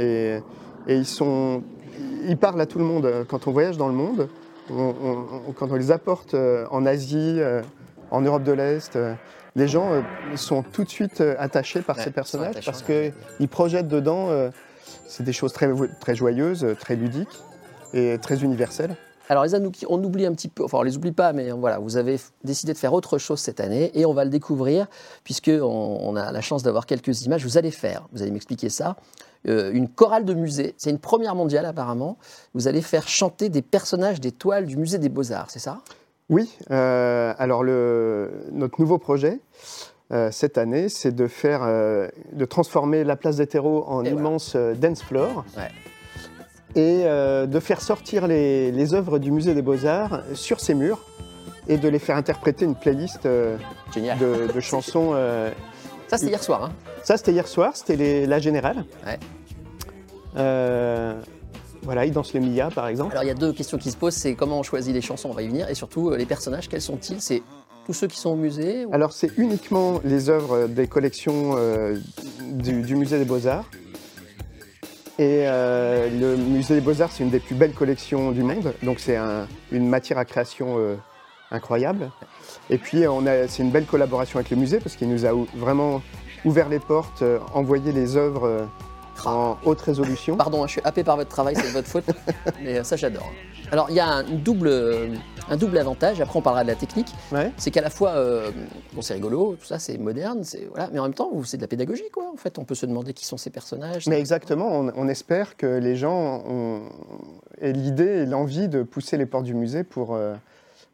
Et, 0.88 0.94
et 0.94 0.96
ils 0.98 1.06
sont. 1.06 1.62
Ils 2.28 2.38
parlent 2.38 2.60
à 2.62 2.66
tout 2.66 2.80
le 2.80 2.86
monde. 2.86 3.07
Quand 3.30 3.48
on 3.48 3.52
voyage 3.52 3.78
dans 3.78 3.88
le 3.88 3.94
monde, 3.94 4.28
on- 4.72 4.74
on- 5.04 5.25
on- 5.50 5.51
quand 5.54 5.69
on 5.72 5.75
les 5.75 5.92
apporte 5.92 6.34
euh, 6.34 6.66
en 6.72 6.86
Asie, 6.88 7.36
euh, 7.40 7.62
en 8.12 8.22
Europe 8.22 8.44
de 8.44 8.51
l'Est, 8.51 8.98
les 9.56 9.68
gens 9.68 9.90
sont 10.36 10.63
tout 10.63 10.84
de 10.84 10.90
suite 10.90 11.22
attachés 11.40 11.81
par 11.81 12.00
ces 12.00 12.10
personnages 12.12 12.56
parce 12.66 12.81
qu'ils 12.84 13.48
projettent 13.50 13.88
dedans. 13.88 14.30
c'est 15.08 15.24
des 15.24 15.34
choses 15.34 15.54
très, 15.54 15.69
très 16.00 16.16
joyeuses, 16.16 16.66
très 16.80 16.96
ludiques 16.96 17.40
et 17.94 18.18
très 18.22 18.44
universelles. 18.44 18.96
Alors 19.28 19.44
les 19.44 19.56
Anouki, 19.56 19.86
on 19.89 20.04
oublie 20.04 20.25
un 20.27 20.34
petit 20.34 20.50
peu, 20.50 20.63
enfin 20.63 20.77
on 20.77 20.84
les 20.84 20.98
oublie 20.98 21.12
pas, 21.12 21.34
mais 21.34 21.50
voilà, 21.50 21.80
vous 21.80 21.98
avez 21.98 22.20
décidé 22.44 22.74
de 22.74 22.77
faire 22.77 22.94
autre 22.94 23.18
chose 23.18 23.39
cette 23.39 23.60
année 23.60 23.89
et 23.96 24.06
on 24.06 24.13
va 24.13 24.24
le 24.24 24.30
découvrir 24.30 24.86
puisque 25.24 25.50
on, 25.50 25.63
on 26.01 26.15
a 26.15 26.32
la 26.32 26.42
chance 26.42 26.62
d'avoir 26.62 26.86
quelques 26.86 27.24
images. 27.24 27.44
Vous 27.44 27.58
allez 27.58 27.72
faire, 27.72 28.08
vous 28.13 28.22
allez 28.22 28.30
m'expliquer 28.30 28.70
ça, 28.70 28.98
euh, 29.48 29.72
une 29.74 29.89
chorale 29.89 30.25
de 30.25 30.36
musée. 30.36 30.75
C'est 30.77 30.92
une 30.92 31.00
première 31.00 31.34
mondiale 31.34 31.65
apparemment. 31.65 32.18
Vous 32.54 32.68
allez 32.68 32.84
faire 32.84 33.08
chanter 33.08 33.50
des 33.50 33.63
personnages 33.63 34.22
des 34.22 34.32
toiles 34.32 34.68
du 34.68 34.77
musée 34.77 35.00
des 35.00 35.10
Beaux 35.10 35.32
Arts, 35.32 35.50
c'est 35.50 35.58
ça? 35.60 35.80
Oui, 36.30 36.56
euh, 36.70 37.34
alors 37.39 37.63
le, 37.63 38.32
notre 38.51 38.80
nouveau 38.80 39.00
projet 39.00 39.39
euh, 40.12 40.30
cette 40.32 40.60
année, 40.60 40.88
c'est 40.88 41.12
de 41.15 41.25
faire, 41.25 41.62
de 41.62 42.46
transformer 42.46 43.04
la 43.04 43.15
place 43.15 43.38
des 43.38 43.48
terreaux 43.48 43.86
en 43.88 44.04
Et 44.06 44.12
voilà. 44.12 44.22
immense 44.22 44.54
euh, 44.56 44.75
dance 44.75 45.01
floor 45.01 45.44
Ouais. 45.58 45.72
Et 46.75 47.01
euh, 47.05 47.46
de 47.46 47.60
faire 47.60 47.82
sortir 47.82 48.27
les, 48.27 48.72
les 48.72 48.94
œuvres 48.94 49.17
du 49.20 49.32
musée 49.32 49.53
des 49.53 49.62
Beaux-Arts 49.62 50.22
sur 50.34 50.60
ces 50.60 50.74
murs 50.74 51.00
et 51.67 51.77
de 51.77 51.88
les 51.88 52.00
faire 52.00 52.17
interpréter 52.17 52.65
une 52.65 52.75
playlist 52.75 53.25
euh, 53.25 53.58
de, 53.96 54.51
de 54.53 54.60
chansons. 54.60 55.12
euh, 55.13 55.50
Ça 56.08 56.17
c'était 56.17 56.32
hier 56.32 56.44
soir. 56.44 56.65
hein. 56.65 56.72
ça, 57.03 57.17
c'était 57.17 57.32
hier 57.32 57.48
soir, 57.48 57.72
c'était 57.75 58.25
la 58.25 58.39
générale. 58.39 58.86
Ouais. 59.05 59.17
Voilà, 61.84 62.05
ils 62.05 62.12
dansent 62.12 62.34
le 62.34 62.39
Mia 62.39 62.70
par 62.72 62.88
exemple. 62.88 63.12
Alors 63.12 63.24
il 63.24 63.27
y 63.27 63.32
a 63.32 63.36
deux 63.36 63.53
questions 63.53 63.77
qui 63.77 63.91
se 63.91 63.98
posent, 63.98 64.15
c'est 64.15 64.34
comment 64.34 64.60
on 64.60 64.63
choisit 64.63 64.94
les 64.94 65.01
chansons, 65.01 65.29
on 65.29 65.34
va 65.34 65.44
y 65.44 65.48
venir, 65.48 65.70
et 65.70 65.75
surtout 65.75 66.10
les 66.12 66.25
personnages, 66.25 66.67
quels 66.67 66.82
sont-ils? 66.82 67.22
C'est 67.22 67.44
tous 67.86 67.94
ceux 67.94 68.08
qui 68.08 68.17
sont 68.20 68.32
au 68.32 68.36
musée 68.36 68.86
ou- 68.86 68.94
Alors, 68.94 69.13
c'est 69.13 69.29
uniquement 69.38 70.01
les 70.03 70.29
œuvres 70.32 70.65
des 70.67 70.88
collections 70.88 71.55
du, 72.41 72.82
du 72.82 72.96
Musée 72.96 73.20
des 73.20 73.25
Beaux-Arts. 73.25 73.65
Et 75.17 75.43
euh, 75.48 76.10
le 76.10 76.36
Musée 76.36 76.75
des 76.75 76.81
Beaux-Arts, 76.81 77.12
c'est 77.12 77.24
une 77.24 77.29
des 77.29 77.39
plus 77.39 77.55
belles 77.55 77.74
collections 77.74 78.31
du 78.31 78.43
monde. 78.43 78.74
Donc, 78.84 79.00
c'est 79.00 79.15
un- 79.15 79.48
une 79.72 79.88
matière 79.88 80.17
à 80.17 80.25
création 80.25 80.75
euh, 80.77 80.95
incroyable. 81.51 82.12
Et 82.69 82.77
puis, 82.77 83.03
c'est 83.48 83.63
une 83.63 83.69
belle 83.72 83.86
collaboration 83.86 84.39
avec 84.39 84.50
le 84.51 84.57
musée 84.57 84.79
parce 84.79 84.95
qu'il 84.95 85.10
nous 85.10 85.25
a 85.25 85.31
vraiment 85.55 86.01
ouvert 86.43 86.67
les 86.67 86.79
portes, 86.79 87.22
euh, 87.22 87.39
envoyé 87.53 87.91
les 87.93 88.17
œuvres 88.17 88.67
en 89.25 89.57
haute 89.65 89.81
résolution. 89.81 90.36
Pardon, 90.38 90.65
je 90.67 90.72
suis 90.74 90.81
happé 90.84 91.03
par 91.03 91.15
votre 91.17 91.29
travail, 91.29 91.55
c'est 91.55 91.67
de 91.67 91.74
votre 91.74 91.88
faute, 91.88 92.05
mais 92.63 92.79
euh, 92.79 92.84
ça 92.84 92.95
j'adore. 92.95 93.31
Alors 93.72 93.88
il 93.89 93.95
y 93.95 94.00
a 94.00 94.07
un 94.07 94.24
double, 94.24 94.67
euh, 94.67 95.07
un 95.50 95.57
double 95.57 95.77
avantage, 95.77 96.22
après 96.22 96.38
on 96.38 96.41
parlera 96.41 96.63
de 96.63 96.69
la 96.69 96.75
technique, 96.75 97.07
Ouais. 97.31 97.51
c'est 97.57 97.72
qu'à 97.72 97.81
la 97.81 97.89
fois, 97.89 98.12
euh, 98.12 98.51
bon 98.93 99.01
c'est 99.01 99.15
rigolo, 99.15 99.55
tout 99.60 99.65
ça 99.65 99.79
c'est 99.79 99.98
moderne, 99.98 100.43
c'est 100.43 100.67
voilà, 100.69 100.89
mais 100.93 101.00
en 101.00 101.03
même 101.03 101.13
temps 101.13 101.31
c'est 101.43 101.57
de 101.57 101.62
la 101.62 101.67
pédagogie 101.67 102.10
quoi. 102.12 102.29
En 102.31 102.38
fait, 102.38 102.60
on 102.60 102.63
peut 102.65 102.75
se 102.75 102.86
demander 102.86 103.13
qui 103.13 103.25
sont 103.25 103.38
ces 103.38 103.50
personnages. 103.50 104.07
Mais 104.07 104.19
exactement, 104.19 104.67
on, 104.79 104.91
on 104.95 105.07
espère 105.07 105.57
que 105.57 105.65
les 105.65 105.95
gens 105.95 106.43
ont, 106.48 106.81
aient 107.62 107.72
l'idée 107.74 108.22
et 108.22 108.25
l'envie 108.25 108.67
de 108.67 108.84
pousser 108.84 109.17
les 109.17 109.25
portes 109.25 109.45
du 109.45 109.53
musée 109.55 109.84
pour, 109.84 110.13
euh, 110.13 110.34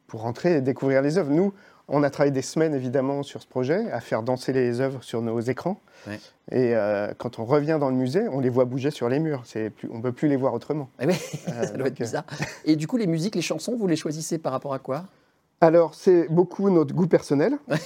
pour 0.08 0.22
rentrer 0.22 0.56
et 0.58 0.62
découvrir 0.62 1.02
les 1.02 1.18
œuvres. 1.18 1.32
Nous, 1.32 1.54
on 1.94 2.04
a 2.04 2.10
travaillé 2.10 2.32
des 2.32 2.42
semaines 2.42 2.74
évidemment 2.74 3.22
sur 3.22 3.42
ce 3.42 3.48
projet, 3.48 3.92
à 3.92 4.00
faire 4.00 4.24
danser 4.24 4.54
les 4.54 4.80
œuvres 4.82 5.04
sur 5.04 5.22
nos 5.22 5.40
écrans. 5.42 5.80
Ouais. 6.08 6.20
Et 6.52 6.76
euh, 6.76 7.14
quand 7.18 7.38
on 7.38 7.46
revient 7.46 7.78
dans 7.80 7.90
le 7.90 7.96
musée, 7.96 8.28
on 8.30 8.40
les 8.40 8.50
voit 8.50 8.66
bouger 8.66 8.90
sur 8.92 9.10
les 9.10 9.20
murs. 9.20 9.44
Plus, 9.76 9.90
on 9.92 9.98
ne 9.98 10.02
peut 10.02 10.12
plus 10.14 10.28
les 10.28 10.38
voir 10.38 10.54
autrement. 10.54 10.90
Ah 11.00 11.04
oui, 11.06 11.14
Euh, 11.50 11.64
ça 11.64 11.72
doit 11.78 11.88
être 11.88 12.00
euh, 12.02 12.06
bizarre. 12.06 12.24
Et 12.66 12.76
du 12.76 12.88
coup, 12.88 12.98
les 12.98 13.08
musiques, 13.08 13.36
les 13.36 13.42
chansons, 13.42 13.76
vous 13.78 13.88
les 13.88 13.96
choisissez 13.98 14.38
par 14.38 14.52
rapport 14.54 14.74
à 14.74 14.80
quoi? 14.80 15.04
Alors, 15.60 15.94
c'est 15.94 16.28
beaucoup 16.30 16.70
notre 16.70 16.96
goût 16.96 17.08
personnel. 17.08 17.58
Ouais. 17.70 17.78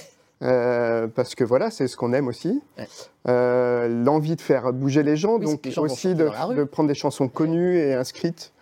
euh, 0.42 1.08
parce 1.08 1.34
que 1.34 1.44
voilà, 1.44 1.70
c'est 1.70 1.88
ce 1.88 1.96
qu'on 1.96 2.12
aime 2.12 2.28
aussi. 2.28 2.62
Ouais. 2.78 2.86
Euh, 3.28 3.88
L'envie 4.04 4.36
de 4.36 4.40
faire 4.40 4.72
bouger 4.72 5.02
les 5.02 5.16
gens, 5.16 5.38
Oui, 5.38 5.46
donc 5.46 5.64
les 5.66 5.72
gens 5.72 5.82
aussi 5.82 6.14
de, 6.14 6.30
de 6.54 6.64
prendre 6.64 6.88
des 6.88 6.94
chansons 6.94 7.28
connues 7.28 7.76
et 7.76 7.92
inscrites 7.94 8.52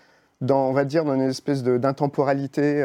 dans, 0.41 0.69
on 0.69 0.73
va 0.73 0.85
dire, 0.85 1.05
dans 1.05 1.15
une 1.15 1.21
espèce 1.23 1.63
d'intemporalité. 1.63 2.83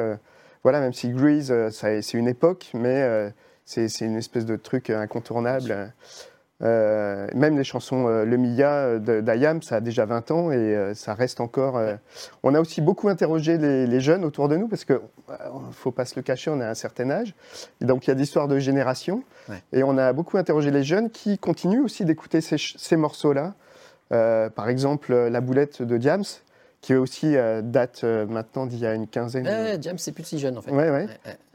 Voilà, 0.64 0.80
même 0.82 0.94
si 0.94 1.10
Grease, 1.10 1.52
euh, 1.52 1.70
c'est 1.72 2.14
une 2.14 2.28
époque, 2.28 2.72
mais 2.74 3.02
euh, 3.02 3.30
c'est 3.66 3.88
une 4.02 4.18
espèce 4.18 4.46
de 4.46 4.56
truc 4.56 4.90
incontournable. 4.90 5.92
Euh, 6.62 7.28
même 7.34 7.58
les 7.58 7.64
chansons 7.64 8.08
euh, 8.08 8.26
Le 8.26 8.36
Mia 8.38 9.00
d'Ayam, 9.00 9.62
ça 9.62 9.78
a 9.78 9.80
déjà 9.82 10.06
20 10.06 10.32
ans 10.32 10.52
et 10.52 10.58
euh, 10.58 10.94
ça 10.94 11.14
reste 11.14 11.40
encore. 11.40 11.80
On 12.44 12.54
a 12.54 12.60
aussi 12.60 12.82
beaucoup 12.82 13.08
interrogé 13.08 13.58
les, 13.58 13.88
les 13.88 14.02
jeunes 14.02 14.26
autour 14.26 14.50
de 14.50 14.58
nous 14.58 14.68
parce 14.68 14.84
que, 14.84 14.94
euh, 14.94 15.36
faut 15.72 15.92
pas 15.92 16.06
se 16.06 16.16
le 16.18 16.22
cacher, 16.22 16.52
on 16.52 16.60
a 16.60 16.68
un 16.68 16.74
certain 16.74 17.10
âge. 17.10 17.34
Et 17.82 17.86
donc 17.86 18.06
il 18.06 18.10
y 18.10 18.12
a 18.12 18.16
des 18.16 18.24
histoires 18.24 18.48
de 18.48 18.60
génération. 18.60 19.24
Ouais. 19.48 19.64
Et 19.72 19.84
on 19.84 19.98
a 19.98 20.12
beaucoup 20.12 20.38
interrogé 20.38 20.72
les 20.72 20.84
jeunes 20.84 21.10
qui 21.10 21.38
continuent 21.38 21.84
aussi 21.84 22.04
d'écouter 22.04 22.42
ces, 22.42 22.58
ces 22.58 22.98
morceaux-là. 22.98 23.54
Par 24.10 24.70
exemple, 24.70 25.14
La 25.14 25.40
Boulette 25.40 25.84
de 25.84 25.98
Diams, 25.98 26.24
qui 26.82 26.96
aussi 26.96 27.36
euh, 27.36 27.62
date 27.62 28.02
euh, 28.06 28.26
maintenant 28.26 28.66
d'il 28.66 28.80
y 28.80 28.86
a 28.86 28.94
une 28.94 29.06
quinzaine. 29.08 29.46
Ouais, 29.46 29.78
James, 29.82 29.98
c'est 29.98 30.14
plus 30.14 30.24
si 30.24 30.40
jeune 30.40 30.58
en 30.58 30.62
fait. 30.62 30.72
Ouais, 30.72 30.90
ouais. 30.90 31.08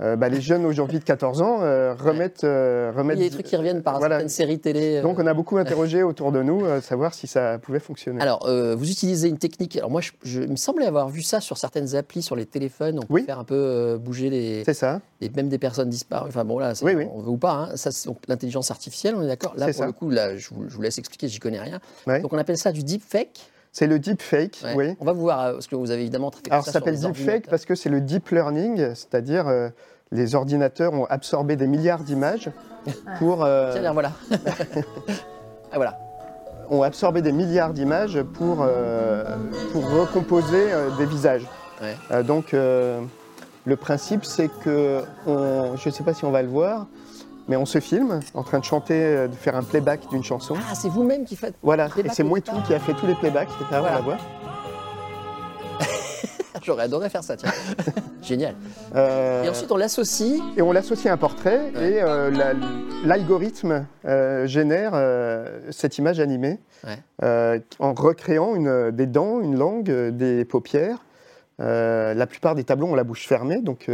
Euh, 0.02 0.16
bah, 0.16 0.28
les 0.28 0.42
jeunes 0.42 0.66
aujourd'hui 0.66 0.98
de 0.98 1.04
14 1.04 1.40
ans 1.40 1.60
euh, 1.62 1.94
remettent, 1.94 2.44
euh, 2.44 2.90
Il 2.92 2.98
remettent. 2.98 3.18
y 3.18 3.22
a 3.22 3.24
des 3.24 3.30
trucs 3.30 3.46
qui 3.46 3.56
reviennent 3.56 3.82
par 3.82 3.98
Voilà. 3.98 4.16
certaines 4.16 4.28
séries 4.28 4.58
télé. 4.58 5.00
Donc 5.00 5.18
on 5.18 5.26
a 5.26 5.32
beaucoup 5.32 5.56
interrogé 5.56 6.02
autour 6.02 6.30
de 6.30 6.42
nous, 6.42 6.62
savoir 6.82 7.14
si 7.14 7.26
ça 7.26 7.58
pouvait 7.58 7.78
fonctionner. 7.80 8.20
Alors, 8.20 8.46
vous 8.76 8.90
utilisez 8.90 9.28
une 9.28 9.38
technique. 9.38 9.76
Alors, 9.78 9.90
moi, 9.90 10.02
je, 10.02 10.10
je- 10.24 10.42
il 10.42 10.50
me 10.50 10.56
semblait 10.56 10.86
avoir 10.86 11.08
vu 11.08 11.22
ça 11.22 11.40
sur 11.40 11.56
certaines 11.56 11.94
applis, 11.96 12.20
sur 12.22 12.36
les 12.36 12.44
téléphones. 12.46 12.98
On 12.98 13.06
peut 13.06 13.14
Oui. 13.14 13.22
faire 13.24 13.38
un 13.38 13.44
peu 13.44 13.96
bouger 13.98 14.28
les, 14.28 14.62
C'est 14.64 14.74
ça. 14.74 15.00
et 15.22 15.30
même 15.30 15.48
des 15.48 15.58
personnes 15.58 15.88
disparues. 15.88 16.28
Enfin, 16.28 16.44
bon, 16.44 16.58
là, 16.58 16.74
Oui, 16.82 16.92
oui. 16.94 17.06
on 17.14 17.20
veut 17.20 17.30
ou 17.30 17.38
pas. 17.38 17.68
hein. 17.72 17.76
Ça, 17.76 17.90
c'est 17.92 18.08
donc 18.08 18.18
l'intelligence 18.28 18.70
artificielle, 18.70 19.14
on 19.16 19.22
est 19.22 19.26
d'accord 19.28 19.54
Là, 19.56 19.66
pour 19.66 19.74
ça. 19.74 19.86
le 19.86 19.92
coup, 19.92 20.10
là, 20.10 20.36
je 20.36 20.48
vous, 20.50 20.68
je 20.68 20.74
vous 20.74 20.82
laisse 20.82 20.98
expliquer, 20.98 21.28
j'y 21.28 21.38
connais 21.38 21.60
rien. 21.60 21.80
Ouais. 22.06 22.20
Donc, 22.20 22.32
on 22.34 22.38
appelle 22.38 22.58
ça 22.58 22.72
du 22.72 22.84
deepfake. 22.84 23.40
C'est 23.74 23.88
le 23.88 23.98
deepfake, 23.98 24.60
Ouais. 24.64 24.74
oui. 24.76 24.96
On 25.00 25.04
va 25.04 25.12
vous 25.12 25.22
voir, 25.22 25.40
euh, 25.40 25.52
parce 25.54 25.66
que 25.66 25.74
vous 25.74 25.90
avez 25.90 26.02
évidemment 26.02 26.30
fait 26.30 26.48
Alors 26.48 26.64
ça 26.64 26.70
ça 26.70 26.78
s'appelle 26.78 26.94
deepfake 26.94 27.10
ordinateurs. 27.18 27.50
parce 27.50 27.64
que 27.66 27.74
c'est 27.74 27.88
le 27.88 28.00
deep 28.00 28.28
learning, 28.30 28.94
c'est-à-dire 28.94 29.48
euh, 29.48 29.68
les 30.12 30.36
ordinateurs 30.36 30.94
ont 30.94 31.06
absorbé 31.06 31.56
des 31.56 31.66
milliards 31.66 32.04
d'images 32.04 32.50
pour 33.18 33.44
euh, 33.44 33.72
Tiens, 33.72 33.82
là, 33.82 33.92
voilà. 33.92 34.12
ah, 35.72 35.74
voilà. 35.74 35.98
ont 36.70 36.82
absorbé 36.84 37.20
des 37.20 37.32
milliards 37.32 37.72
d'images 37.72 38.22
pour 38.22 38.58
euh, 38.62 39.24
pour 39.72 39.90
recomposer 39.90 40.66
des 40.96 41.06
visages. 41.06 41.46
Ouais. 41.82 42.22
Donc 42.22 42.52
le 42.52 43.76
principe 43.76 44.24
c'est 44.24 44.50
que 44.62 45.02
on, 45.26 45.74
je 45.76 45.88
ne 45.88 45.92
sais 45.92 46.04
pas 46.04 46.14
si 46.14 46.24
on 46.24 46.30
va 46.30 46.42
le 46.42 46.48
voir, 46.48 46.86
mais 47.48 47.56
on 47.56 47.66
se 47.66 47.80
filme 47.80 48.20
en 48.34 48.42
train 48.42 48.58
de 48.58 48.64
chanter, 48.64 48.94
euh, 49.02 49.28
de 49.28 49.34
faire 49.34 49.56
un 49.56 49.62
playback 49.62 50.08
d'une 50.10 50.24
chanson. 50.24 50.54
Ah, 50.70 50.74
c'est 50.74 50.88
vous-même 50.88 51.24
qui 51.24 51.36
faites. 51.36 51.54
Voilà, 51.62 51.86
et 51.96 52.08
c'est 52.10 52.22
au 52.22 52.26
Mouetou 52.26 52.52
départ. 52.52 52.66
qui 52.66 52.74
a 52.74 52.78
fait 52.80 52.94
tous 52.94 53.06
les 53.06 53.14
playbacks, 53.14 53.48
on 53.60 53.64
Voilà. 53.80 53.92
la 53.96 54.00
voit. 54.00 54.16
J'aurais 56.62 56.84
adoré 56.84 57.10
faire 57.10 57.22
ça, 57.22 57.36
tiens. 57.36 57.50
Génial. 58.22 58.54
Euh, 58.94 59.42
Et 59.44 59.48
ensuite, 59.50 59.70
on 59.70 59.76
l'associe. 59.76 60.40
Et 60.56 60.62
on 60.62 60.72
l'associe 60.72 61.10
à 61.10 61.12
un 61.12 61.18
portrait 61.18 61.70
Ouais. 61.74 61.90
et 61.92 62.02
euh, 62.02 62.30
la- 62.30 62.54
l'algorithme 63.04 63.84
euh, 64.06 64.46
génère 64.46 64.92
cette 65.70 65.98
image 65.98 66.20
animée 66.20 66.58
Ouais. 66.86 67.62
en 67.78 67.92
recréant 67.92 68.54
une- 68.54 68.90
des 68.92 69.06
dents, 69.06 69.40
une 69.40 69.58
langue, 69.58 69.90
des 70.10 70.44
paupières. 70.46 71.04
La 71.58 72.26
plupart 72.26 72.54
des 72.54 72.64
tableaux 72.64 72.86
ont 72.88 72.94
la 72.94 73.04
bouche 73.04 73.26
fermée, 73.28 73.60
donc 73.60 73.90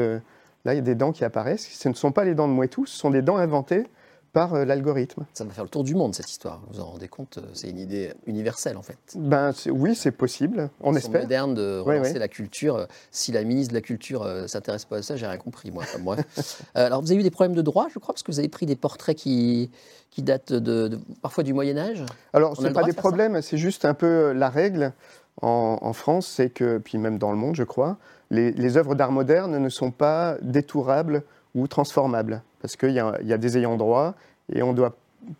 là 0.65 0.75
il 0.75 0.77
y 0.77 0.81
a 0.81 0.83
des 0.83 0.95
dents 0.95 1.13
qui 1.13 1.25
apparaissent. 1.25 1.69
Ce 1.71 1.89
ne 1.89 1.95
sont 1.95 2.13
pas 2.13 2.25
les 2.25 2.35
dents 2.35 2.49
de 2.49 2.53
Mouetou, 2.53 2.87
ce 2.87 2.97
sont 2.97 3.11
des 3.11 3.23
dents 3.23 3.37
inventées 3.37 3.87
par 4.33 4.55
euh, 4.55 4.65
l'algorithme. 4.65 5.25
Ça 5.35 5.43
va 5.43 5.51
faire 5.51 5.65
le 5.65 5.71
tour 5.71 5.83
du 5.83 5.97
monde, 5.97 6.15
cette 6.15 6.31
histoire. 6.31 6.61
Vous 6.69 6.75
vous 6.75 6.81
en 6.81 6.85
rendez 6.93 7.09
compte 7.09 7.39
euh, 7.39 7.51
C'est 7.53 7.69
une 7.69 7.81
idée 7.81 8.13
universelle, 8.27 8.77
en 8.77 8.83
fait. 8.83 8.97
Ben, 9.17 9.51
c'est- 9.53 9.71
oui, 9.71 9.97
c'est 9.97 10.13
possible, 10.13 10.71
on 10.83 10.95
espère. 10.95 11.23
moderne 11.23 11.53
de 11.55 11.81
relancer 11.81 12.13
ouais. 12.13 12.19
la 12.21 12.29
culture. 12.29 12.77
Euh, 12.77 12.87
Si 13.11 13.33
la 13.33 13.43
ministre 13.43 13.73
de 13.73 13.79
la 13.79 13.81
Culture 13.81 14.23
euh, 14.23 14.47
s'intéresse 14.47 14.85
pas 14.85 14.99
à 14.99 15.03
ça, 15.03 15.17
j'ai 15.17 15.27
rien 15.27 15.37
compris, 15.37 15.73
moi. 15.73 15.83
Enfin. 15.83 16.23
Euh, 16.77 16.87
alors, 16.87 17.01
vous 17.03 17.11
avez 17.11 17.19
eu 17.19 17.25
des 17.25 17.33
problèmes 17.33 17.57
de 17.57 17.63
droit, 17.63 17.89
je 17.93 17.99
crois, 17.99 18.15
parce 18.15 18.23
que 18.23 18.31
vous 18.31 18.39
avez 18.39 18.49
pris 18.49 18.67
des 18.67 18.77
portraits 18.77 19.17
qui, 19.17 19.69
qui 20.13 20.23
datent 20.23 20.53
de, 20.53 20.87
de- 20.87 21.01
parfois 21.23 21.43
du 21.43 21.53
Moyen-Âge. 21.53 22.05
Alors, 22.33 22.57
ce 22.57 22.63
n'est 22.63 22.71
pas 22.73 22.83
de 22.83 22.87
des 22.87 22.93
problèmes, 22.93 23.43
c'est 23.43 23.59
juste 23.59 23.85
un 23.85 23.95
peu 23.95 24.31
la 24.31 24.49
règle 24.49 24.93
en, 25.43 25.79
en 25.81 25.93
France, 25.93 26.27
c'est 26.27 26.51
que, 26.51 26.79
puis 26.79 26.99
même 26.99 27.19
dans 27.19 27.31
le 27.31 27.37
monde, 27.37 27.55
je 27.57 27.65
crois, 27.65 27.97
les, 28.31 28.53
les 28.53 28.77
œuvres 28.77 28.95
d'art 28.95 29.13
moderne 29.13 29.59
ne 29.59 29.69
sont 29.69 29.91
pas 29.91 30.37
détourables 30.43 31.23
ou 31.55 31.67
transformables, 31.67 32.43
parce 32.63 32.77
qu'il 32.77 32.91
y, 32.93 33.01
a- 33.01 33.19
il 33.23 33.27
y 33.27 33.33
a 33.33 33.39
des 33.39 33.59
ayants 33.59 33.77
droit 33.77 34.15
et 34.53 34.63
on 34.63 34.73
doit 34.73 34.95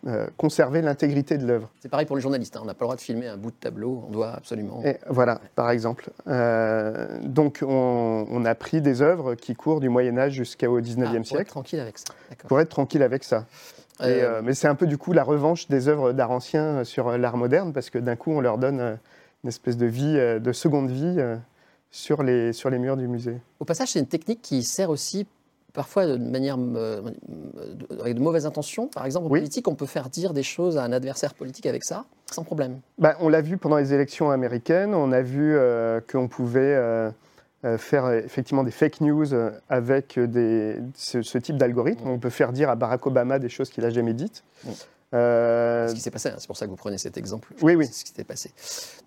euh, 0.05 0.27
conserver 0.37 0.81
l'intégrité 0.81 1.37
de 1.37 1.47
l'œuvre. 1.47 1.69
C'est 1.79 1.89
pareil 1.89 2.05
pour 2.05 2.15
les 2.15 2.21
journalistes. 2.21 2.55
hein. 2.55 2.59
On 2.61 2.65
n'a 2.65 2.73
pas 2.75 2.83
le 2.83 2.87
droit 2.87 2.95
de 2.95 3.01
filmer 3.01 3.27
un 3.27 3.37
bout 3.37 3.49
de 3.49 3.55
tableau. 3.55 4.03
On 4.07 4.11
doit 4.11 4.29
absolument. 4.33 4.81
Et 4.85 4.97
Voilà, 5.09 5.39
par 5.55 5.71
exemple. 5.71 6.09
Euh, 6.27 7.07
donc, 7.23 7.63
on, 7.67 8.25
on 8.29 8.45
a 8.45 8.53
pris 8.55 8.81
des 8.81 9.01
œuvres 9.01 9.33
qui 9.35 9.55
courent 9.55 9.79
du 9.79 9.89
Moyen 9.89 10.17
Âge 10.19 10.33
jusqu'au 10.33 10.77
Ah, 10.77 10.81
19e 10.81 11.05
pour 11.07 11.15
être 11.17 11.25
siècle 11.25 11.49
tranquille 11.49 11.79
avec 11.79 11.97
ça. 11.97 12.05
Pour 12.47 12.59
être 12.59 12.69
tranquille 12.69 13.01
avec 13.03 13.23
ça. 13.23 13.45
Et, 14.01 14.03
Euh, 14.03 14.41
mais 14.43 14.53
c'est 14.53 14.67
un 14.67 14.75
peu 14.75 14.85
du 14.87 14.97
coup 14.97 15.13
la 15.13 15.23
revanche 15.23 15.67
des 15.67 15.87
œuvres 15.87 16.11
d'art 16.11 16.31
ancien 16.31 16.83
sur 16.83 17.07
euh, 17.07 17.17
l'art 17.17 17.37
moderne, 17.37 17.71
parce 17.73 17.89
que 17.89 17.97
d'un 17.99 18.15
coup 18.15 18.31
on 18.31 18.39
leur 18.41 18.57
donne 18.57 18.97
une 19.43 19.49
espèce 19.49 19.77
de 19.77 19.85
vie, 19.85 20.15
euh, 20.17 20.39
de 20.39 20.51
seconde 20.51 20.89
vie 20.91 21.15
euh, 21.17 21.35
sur, 21.89 22.23
les, 22.23 22.53
sur 22.53 22.69
les 22.69 22.77
murs 22.79 22.97
du 22.97 23.07
musée. 23.07 23.37
Au 23.59 23.65
passage, 23.65 23.89
c'est 23.89 23.99
une 23.99 24.07
technique 24.07 24.41
qui 24.41 24.63
sert 24.63 24.89
aussi 24.89 25.25
parfois 25.73 26.05
de 26.05 26.17
manière 26.17 26.57
euh, 26.59 27.01
avec 28.01 28.15
de 28.15 28.21
mauvaises 28.21 28.45
intentions. 28.45 28.87
Par 28.87 29.05
exemple, 29.05 29.27
en 29.27 29.29
Oui. 29.29 29.39
politique, 29.39 29.67
on 29.67 29.75
peut 29.75 29.85
faire 29.85 30.09
dire 30.09 30.33
des 30.33 30.43
choses 30.43 30.77
à 30.77 30.83
un 30.83 30.91
adversaire 30.91 31.33
politique 31.33 31.65
avec 31.65 31.83
ça, 31.83 32.05
sans 32.31 32.43
problème. 32.43 32.79
Bah, 32.97 33.15
on 33.19 33.29
l'a 33.29 33.41
vu 33.41 33.57
pendant 33.57 33.77
les 33.77 33.93
élections 33.93 34.31
américaines, 34.31 34.93
on 34.93 35.11
a 35.11 35.21
vu 35.21 35.55
euh, 35.55 36.01
qu'on 36.11 36.27
pouvait 36.27 36.75
euh, 36.75 37.09
faire 37.77 38.11
effectivement 38.11 38.63
des 38.63 38.71
fake 38.71 39.01
news 39.01 39.27
avec 39.69 40.19
des, 40.19 40.77
ce, 40.95 41.21
ce 41.21 41.37
type 41.37 41.57
d'algorithme. 41.57 42.07
On 42.07 42.19
peut 42.19 42.29
faire 42.31 42.51
dire 42.53 42.69
à 42.69 42.75
Barack 42.75 43.05
Obama 43.07 43.39
des 43.39 43.49
choses 43.49 43.69
qu'il 43.69 43.83
n'a 43.83 43.91
jamais 43.91 44.13
dites. 44.13 44.43
Euh, 45.13 45.87
ce 45.89 45.93
qui 45.93 45.99
s'est 45.99 46.11
passé, 46.11 46.29
hein. 46.29 46.35
c'est 46.37 46.47
pour 46.47 46.55
ça 46.55 46.65
que 46.65 46.69
vous 46.69 46.77
prenez 46.77 46.97
cet 46.97 47.17
exemple. 47.17 47.53
Oui, 47.61 47.75
oui. 47.75 47.85
C'est 47.85 47.99
ce 47.99 48.05
qui 48.05 48.13
s'est 48.13 48.23
passé. 48.23 48.51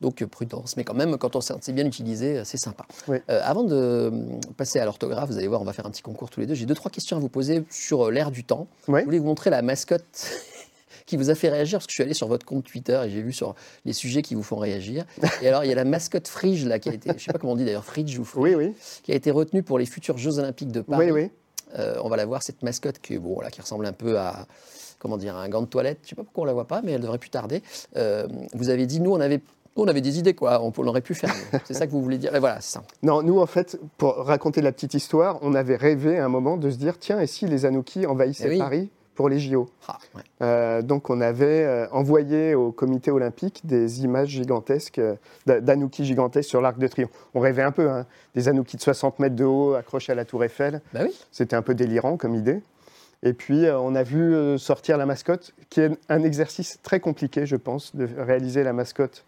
Donc 0.01 0.23
euh, 0.23 0.27
prudence, 0.27 0.77
mais 0.77 0.85
quand 0.85 0.95
même, 0.95 1.17
quand 1.17 1.35
on 1.37 1.41
sait 1.41 1.73
bien 1.73 1.87
utilisé, 1.87 2.39
euh, 2.39 2.45
c'est 2.45 2.59
sympa. 2.59 2.87
Oui. 3.09 3.19
Euh, 3.31 3.41
avant 3.43 3.65
de 3.65 4.13
passer 4.57 4.79
à 4.79 4.85
l'orthographe, 4.85 5.31
vous 5.31 5.39
allez 5.39 5.49
voir, 5.49 5.63
on 5.63 5.65
va 5.65 5.73
faire 5.73 5.87
un 5.87 5.91
petit 5.91 6.03
concours 6.03 6.31
tous 6.31 6.41
les 6.41 6.47
deux. 6.47 6.55
J'ai 6.55 6.67
deux, 6.67 6.75
trois 6.75 6.91
questions 6.91 7.17
à 7.17 7.21
vous 7.21 7.29
poser 7.29 7.65
sur 7.71 8.11
l'ère 8.11 8.31
du 8.31 8.45
temps. 8.45 8.67
Oui. 8.89 9.01
Je 9.01 9.05
voulais 9.07 9.19
vous 9.19 9.27
montrer 9.27 9.49
la 9.49 9.63
mascotte 9.63 10.31
qui 11.07 11.17
vous 11.17 11.31
a 11.31 11.35
fait 11.35 11.49
réagir, 11.49 11.79
parce 11.79 11.87
que 11.87 11.93
je 11.93 11.97
suis 11.97 12.03
allé 12.03 12.15
sur 12.15 12.29
votre 12.29 12.45
compte 12.45 12.65
Twitter 12.65 13.01
et 13.07 13.11
j'ai 13.11 13.23
vu 13.23 13.33
sur 13.33 13.55
les 13.85 13.93
sujets 13.93 14.21
qui 14.23 14.35
vous 14.35 14.43
font 14.43 14.57
réagir. 14.57 15.07
Et 15.43 15.49
alors, 15.49 15.65
il 15.65 15.69
y 15.69 15.73
a 15.73 15.77
la 15.77 15.85
mascotte 15.85 16.29
Frige, 16.29 16.67
là, 16.67 16.79
qui 16.79 16.91
a 16.91 16.95
été, 16.95 17.11
je 17.17 17.25
sais 17.25 17.33
pas 17.33 17.39
comment 17.39 17.53
on 17.55 17.57
dit 17.57 17.65
d'ailleurs, 17.65 17.85
Frige 17.85 18.19
ou 18.19 18.25
Frige, 18.25 18.43
oui, 18.43 18.55
oui, 18.55 18.75
qui 19.03 19.13
a 19.13 19.15
été 19.15 19.31
retenue 19.31 19.63
pour 19.63 19.79
les 19.79 19.87
futurs 19.87 20.19
Jeux 20.19 20.39
Olympiques 20.39 20.73
de 20.73 20.83
Paris. 20.83 21.11
oui, 21.11 21.23
oui. 21.23 21.31
Euh, 21.79 21.97
on 22.03 22.09
va 22.09 22.17
la 22.17 22.27
voir, 22.27 22.43
cette 22.43 22.63
mascotte 22.63 22.99
qui, 22.99 23.19
bon, 23.19 23.41
là, 23.41 23.51
qui 23.51 23.61
ressemble 23.61 23.87
un 23.87 23.93
peu 23.93 24.19
à 24.19 24.47
comment 24.99 25.17
dire, 25.19 25.37
un 25.37 25.49
gant 25.51 25.61
de 25.61 25.67
toilette. 25.67 25.99
Je 26.05 26.09
sais 26.11 26.17
pas 26.17 26.25
pourquoi 26.25 26.45
on 26.45 26.47
la 26.47 26.55
voit 26.55 26.67
pas, 26.67 26.81
mais 26.83 26.93
elle 26.93 27.01
devrait 27.03 27.19
plus 27.19 27.29
tarder. 27.29 27.63
Euh, 27.97 28.27
vous 28.55 28.71
avez 28.71 28.87
dit, 28.87 29.01
nous, 29.01 29.13
on 29.13 29.21
avait, 29.21 29.43
on 29.77 29.87
avait 29.87 30.01
des 30.01 30.19
idées, 30.19 30.33
quoi. 30.33 30.63
On, 30.63 30.73
on 30.75 30.87
aurait 30.87 31.03
pu 31.03 31.15
faire. 31.15 31.35
C'est 31.67 31.75
ça 31.75 31.87
que 31.87 31.93
vous 31.93 32.03
voulez 32.03 32.17
dire. 32.17 32.35
Et 32.35 32.39
voilà, 32.39 32.61
c'est 32.63 32.73
ça. 32.79 32.85
Non, 33.03 33.23
nous, 33.23 33.39
en 33.39 33.47
fait, 33.47 33.79
pour 33.99 34.15
raconter 34.15 34.63
la 34.63 34.73
petite 34.73 34.95
histoire, 34.95 35.39
on 35.43 35.55
avait 35.55 35.77
rêvé 35.77 36.19
à 36.19 36.25
un 36.25 36.29
moment 36.29 36.57
de 36.57 36.71
se 36.71 36.77
dire 36.77 36.99
tiens, 36.99 37.21
et 37.21 37.27
si 37.27 37.47
les 37.47 37.67
Anouki 37.67 38.07
envahissaient 38.07 38.47
Eh 38.47 38.51
oui. 38.51 38.59
Paris? 38.59 38.91
Pour 39.15 39.29
les 39.29 39.39
JO 39.39 39.69
Ah, 39.89 39.99
ouais. 40.15 40.23
Euh, 40.43 40.83
Donc, 40.83 41.11
on 41.11 41.21
avait 41.21 41.65
euh, 41.65 41.87
envoyé 41.91 42.55
au 42.55 42.73
comité 42.73 43.11
olympique 43.11 43.61
des 43.65 44.03
images 44.05 44.29
gigantesques, 44.31 44.99
euh, 44.99 45.15
d'a- 45.47 45.61
d'Anouki 45.61 46.05
gigantesques 46.05 46.49
sur 46.49 46.61
l'Arc 46.61 46.79
de 46.79 46.87
Triomphe. 46.89 47.11
On 47.35 47.41
rêvait 47.41 47.63
un 47.63 47.73
peu, 47.73 47.89
hein, 47.91 48.07
des 48.35 48.49
Anouki 48.49 48.77
de 48.77 48.83
60 48.83 49.19
mètres 49.19 49.37
de 49.37 49.45
haut 49.45 49.75
accrochés 49.75 50.13
à 50.13 50.15
la 50.15 50.25
Tour 50.25 50.45
Eiffel. 50.45 50.81
Bah 50.93 51.01
oui. 51.05 51.15
C'était 51.33 51.57
un 51.57 51.63
peu 51.63 51.75
délirant 51.75 52.17
comme 52.17 52.35
idée. 52.35 52.61
Et 53.23 53.33
puis, 53.33 53.65
on 53.71 53.95
a 53.95 54.03
vu 54.03 54.59
sortir 54.59 54.99
la 54.99 55.07
mascotte, 55.07 55.55
qui 55.71 55.81
est 55.81 55.91
un 56.11 56.23
exercice 56.25 56.79
très 56.83 57.01
compliqué, 57.01 57.47
je 57.47 57.57
pense, 57.57 57.97
de 57.97 58.07
réaliser 58.19 58.63
la 58.65 58.75
mascotte. 58.75 59.25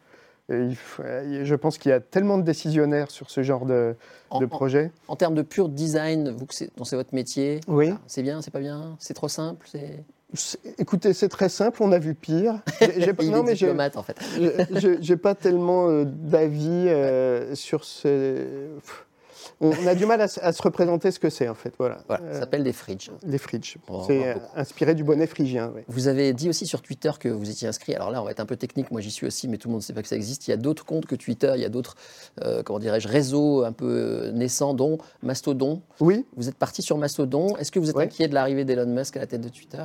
Et 0.49 0.59
il 0.61 0.77
faut- 0.77 1.03
je 1.03 1.55
pense 1.57 1.77
qu'il 1.77 1.91
y 1.91 1.93
a 1.93 1.99
tellement 2.01 2.39
de 2.39 2.43
décisionnaires 2.45 3.11
sur 3.11 3.31
ce 3.31 3.43
genre 3.43 3.67
de, 3.67 3.97
En, 4.31 4.39
de 4.39 4.45
en- 4.45 4.49
projet. 4.49 4.93
en 5.09 5.17
termes 5.17 5.35
de 5.35 5.43
pur 5.43 5.69
design, 5.69 6.31
vous 6.31 6.47
dont 6.77 6.85
c'est 6.85 6.95
votre 6.97 7.15
métier, 7.15 7.61
Oui. 7.67 7.93
c'est 8.07 8.23
bien, 8.23 8.41
c'est 8.43 8.53
pas 8.53 8.61
bien, 8.61 8.97
c'est 9.01 9.15
trop 9.15 9.29
simple, 9.29 9.67
Écoutez, 10.79 11.13
c'est 11.15 11.29
très 11.29 11.49
simple, 11.49 11.83
on 11.83 11.93
a 11.93 11.99
vu 11.99 12.15
pire. 12.15 12.61
J'ai- 12.99 13.13
pas- 13.13 13.23
non, 13.25 13.43
mais 13.45 13.55
j'ai- 13.55 13.67
diplomate 13.67 13.97
en 13.97 14.03
fait. 14.03 14.17
j'ai 15.01 15.17
pas 15.17 15.35
tellement 15.37 15.89
euh, 15.89 16.05
d'avis 16.05 16.89
euh, 16.89 17.55
sur 17.55 17.85
ce. 17.85 18.45
On 19.61 19.87
a 19.87 19.95
du 19.95 20.07
mal 20.07 20.21
à, 20.21 20.29
se- 20.29 20.41
à 20.41 20.53
se 20.53 20.63
représenter 20.63 21.11
ce 21.11 21.19
que 21.19 21.31
c'est, 21.31 21.49
en 21.49 21.55
fait. 21.55 21.73
Voilà. 21.79 21.99
Voilà, 22.09 22.25
ça 22.31 22.37
Euh, 22.37 22.41
s'appelle 22.41 22.65
des 22.65 22.73
fridges. 22.73 23.11
les 23.27 23.39
fridges. 23.39 23.77
C'est 24.07 24.29
euh, 24.29 24.35
inspiré 24.55 24.95
du 24.95 25.05
bonnet 25.05 25.27
phrygien. 25.27 25.73
oui. 25.75 25.83
Vous 25.89 26.09
avez 26.09 26.33
dit 26.33 26.49
aussi 26.49 26.67
sur 26.67 26.83
Twitter 26.83 27.11
que 27.19 27.29
vous 27.29 27.51
étiez 27.51 27.67
inscrit. 27.69 27.95
Alors 27.95 28.11
là, 28.11 28.21
on 28.21 28.25
va 28.25 28.31
être 28.33 28.41
un 28.41 28.47
peu 28.47 28.57
technique. 28.57 28.91
Moi, 28.91 29.01
j'y 29.01 29.11
suis 29.11 29.27
aussi, 29.27 29.49
mais 29.49 29.57
tout 29.59 29.69
le 29.69 29.73
monde 29.73 29.81
ne 29.83 29.85
sait 29.85 29.93
pas 29.93 30.03
que 30.03 30.09
ça 30.09 30.17
existe. 30.17 30.47
Il 30.49 30.51
y 30.51 30.55
a 30.55 30.57
d'autres 30.59 30.85
comptes 30.85 31.07
que 31.07 31.15
Twitter. 31.17 31.53
Il 31.57 31.61
y 31.61 31.65
a 31.65 31.69
d'autres, 31.69 31.95
euh, 32.43 32.63
comment 32.63 32.79
dirais-je, 32.79 33.09
réseaux 33.09 33.65
un 33.65 33.73
peu 33.73 34.31
naissants, 34.35 34.75
dont 34.75 34.99
Mastodon. 35.23 35.83
Oui, 36.01 36.25
Vous 36.37 36.49
êtes 36.49 36.57
parti 36.57 36.83
sur 36.83 36.99
Mastodon. 36.99 37.57
Est-ce 37.57 37.73
que 37.73 37.79
vous 37.79 37.91
êtes 37.91 37.97
inquiet 37.97 38.29
de 38.29 38.35
l'arrivée 38.35 38.65
d'Elon 38.65 38.87
Musk 38.87 39.17
à 39.17 39.21
la 39.21 39.27
tête 39.27 39.41
de 39.41 39.49
Twitter? 39.49 39.85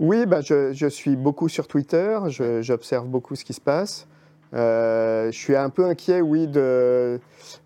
Oui, 0.00 0.26
bah, 0.26 0.40
je, 0.40 0.72
je 0.72 0.86
suis 0.88 1.14
beaucoup 1.14 1.48
sur 1.48 1.68
Twitter, 1.68 2.18
j'observe 2.60 3.06
beaucoup 3.06 3.36
ce 3.36 3.44
qui 3.44 3.52
se 3.52 3.60
passe. 3.60 4.06
Euh, 4.54 5.30
je 5.32 5.36
suis 5.38 5.56
un 5.56 5.70
peu 5.70 5.84
inquiet, 5.86 6.20
oui, 6.20 6.46
de, 6.46 7.18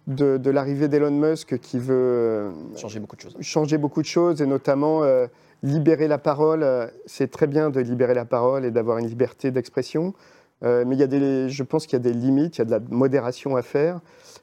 de, 0.06 0.36
de 0.36 0.50
l'arrivée 0.50 0.88
d'Elon 0.88 1.10
Musk 1.10 1.58
qui 1.58 1.78
veut 1.78 1.94
euh, 1.94 2.50
Changer 2.76 3.00
beaucoup 3.00 3.16
de 3.16 3.20
choses. 3.22 3.36
changer 3.40 3.78
beaucoup 3.78 4.02
de 4.02 4.06
choses 4.06 4.40
et 4.40 4.46
notamment 4.46 5.02
euh, 5.02 5.26
libérer 5.62 6.06
la 6.08 6.18
parole. 6.18 6.64
C'est 7.06 7.30
très 7.30 7.46
bien 7.46 7.70
de 7.70 7.80
libérer 7.80 8.14
la 8.14 8.24
parole 8.24 8.64
et 8.64 8.70
d'avoir 8.70 8.98
une 8.98 9.06
liberté 9.06 9.50
d'expression, 9.50 10.14
Euh, 10.62 10.84
mais 10.86 10.94
il 10.96 11.00
y 11.00 11.02
a 11.02 11.06
des, 11.06 11.50
je 11.50 11.62
pense 11.62 11.86
qu'il 11.86 11.98
y 11.98 12.00
a 12.00 12.02
des 12.02 12.14
limites, 12.14 12.56
il 12.56 12.60
y 12.60 12.62
a 12.62 12.64
de 12.64 12.70
la 12.70 12.80
modération 12.88 13.56
à 13.56 13.62
faire. 13.62 14.00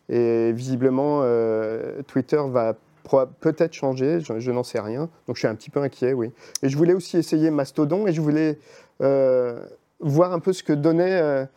Et 0.09 0.51
visiblement, 0.51 1.21
euh, 1.23 2.03
Twitter 2.05 2.39
va 2.51 2.75
peut-être 3.39 3.73
changer, 3.73 4.19
je, 4.19 4.39
je 4.39 4.51
n'en 4.51 4.61
sais 4.63 4.79
rien. 4.79 5.09
Donc 5.25 5.37
je 5.37 5.39
suis 5.39 5.47
un 5.47 5.55
petit 5.55 5.71
peu 5.71 5.81
inquiet, 5.81 6.13
oui. 6.13 6.31
Et 6.61 6.69
je 6.69 6.77
voulais 6.77 6.93
aussi 6.93 7.17
essayer 7.17 7.49
Mastodon 7.49 8.05
et 8.05 8.13
je 8.13 8.21
voulais 8.21 8.59
euh, 9.01 9.65
voir 10.01 10.33
un 10.33 10.39
peu 10.39 10.53
ce 10.53 10.61
que 10.61 10.73
donnait 10.73 11.47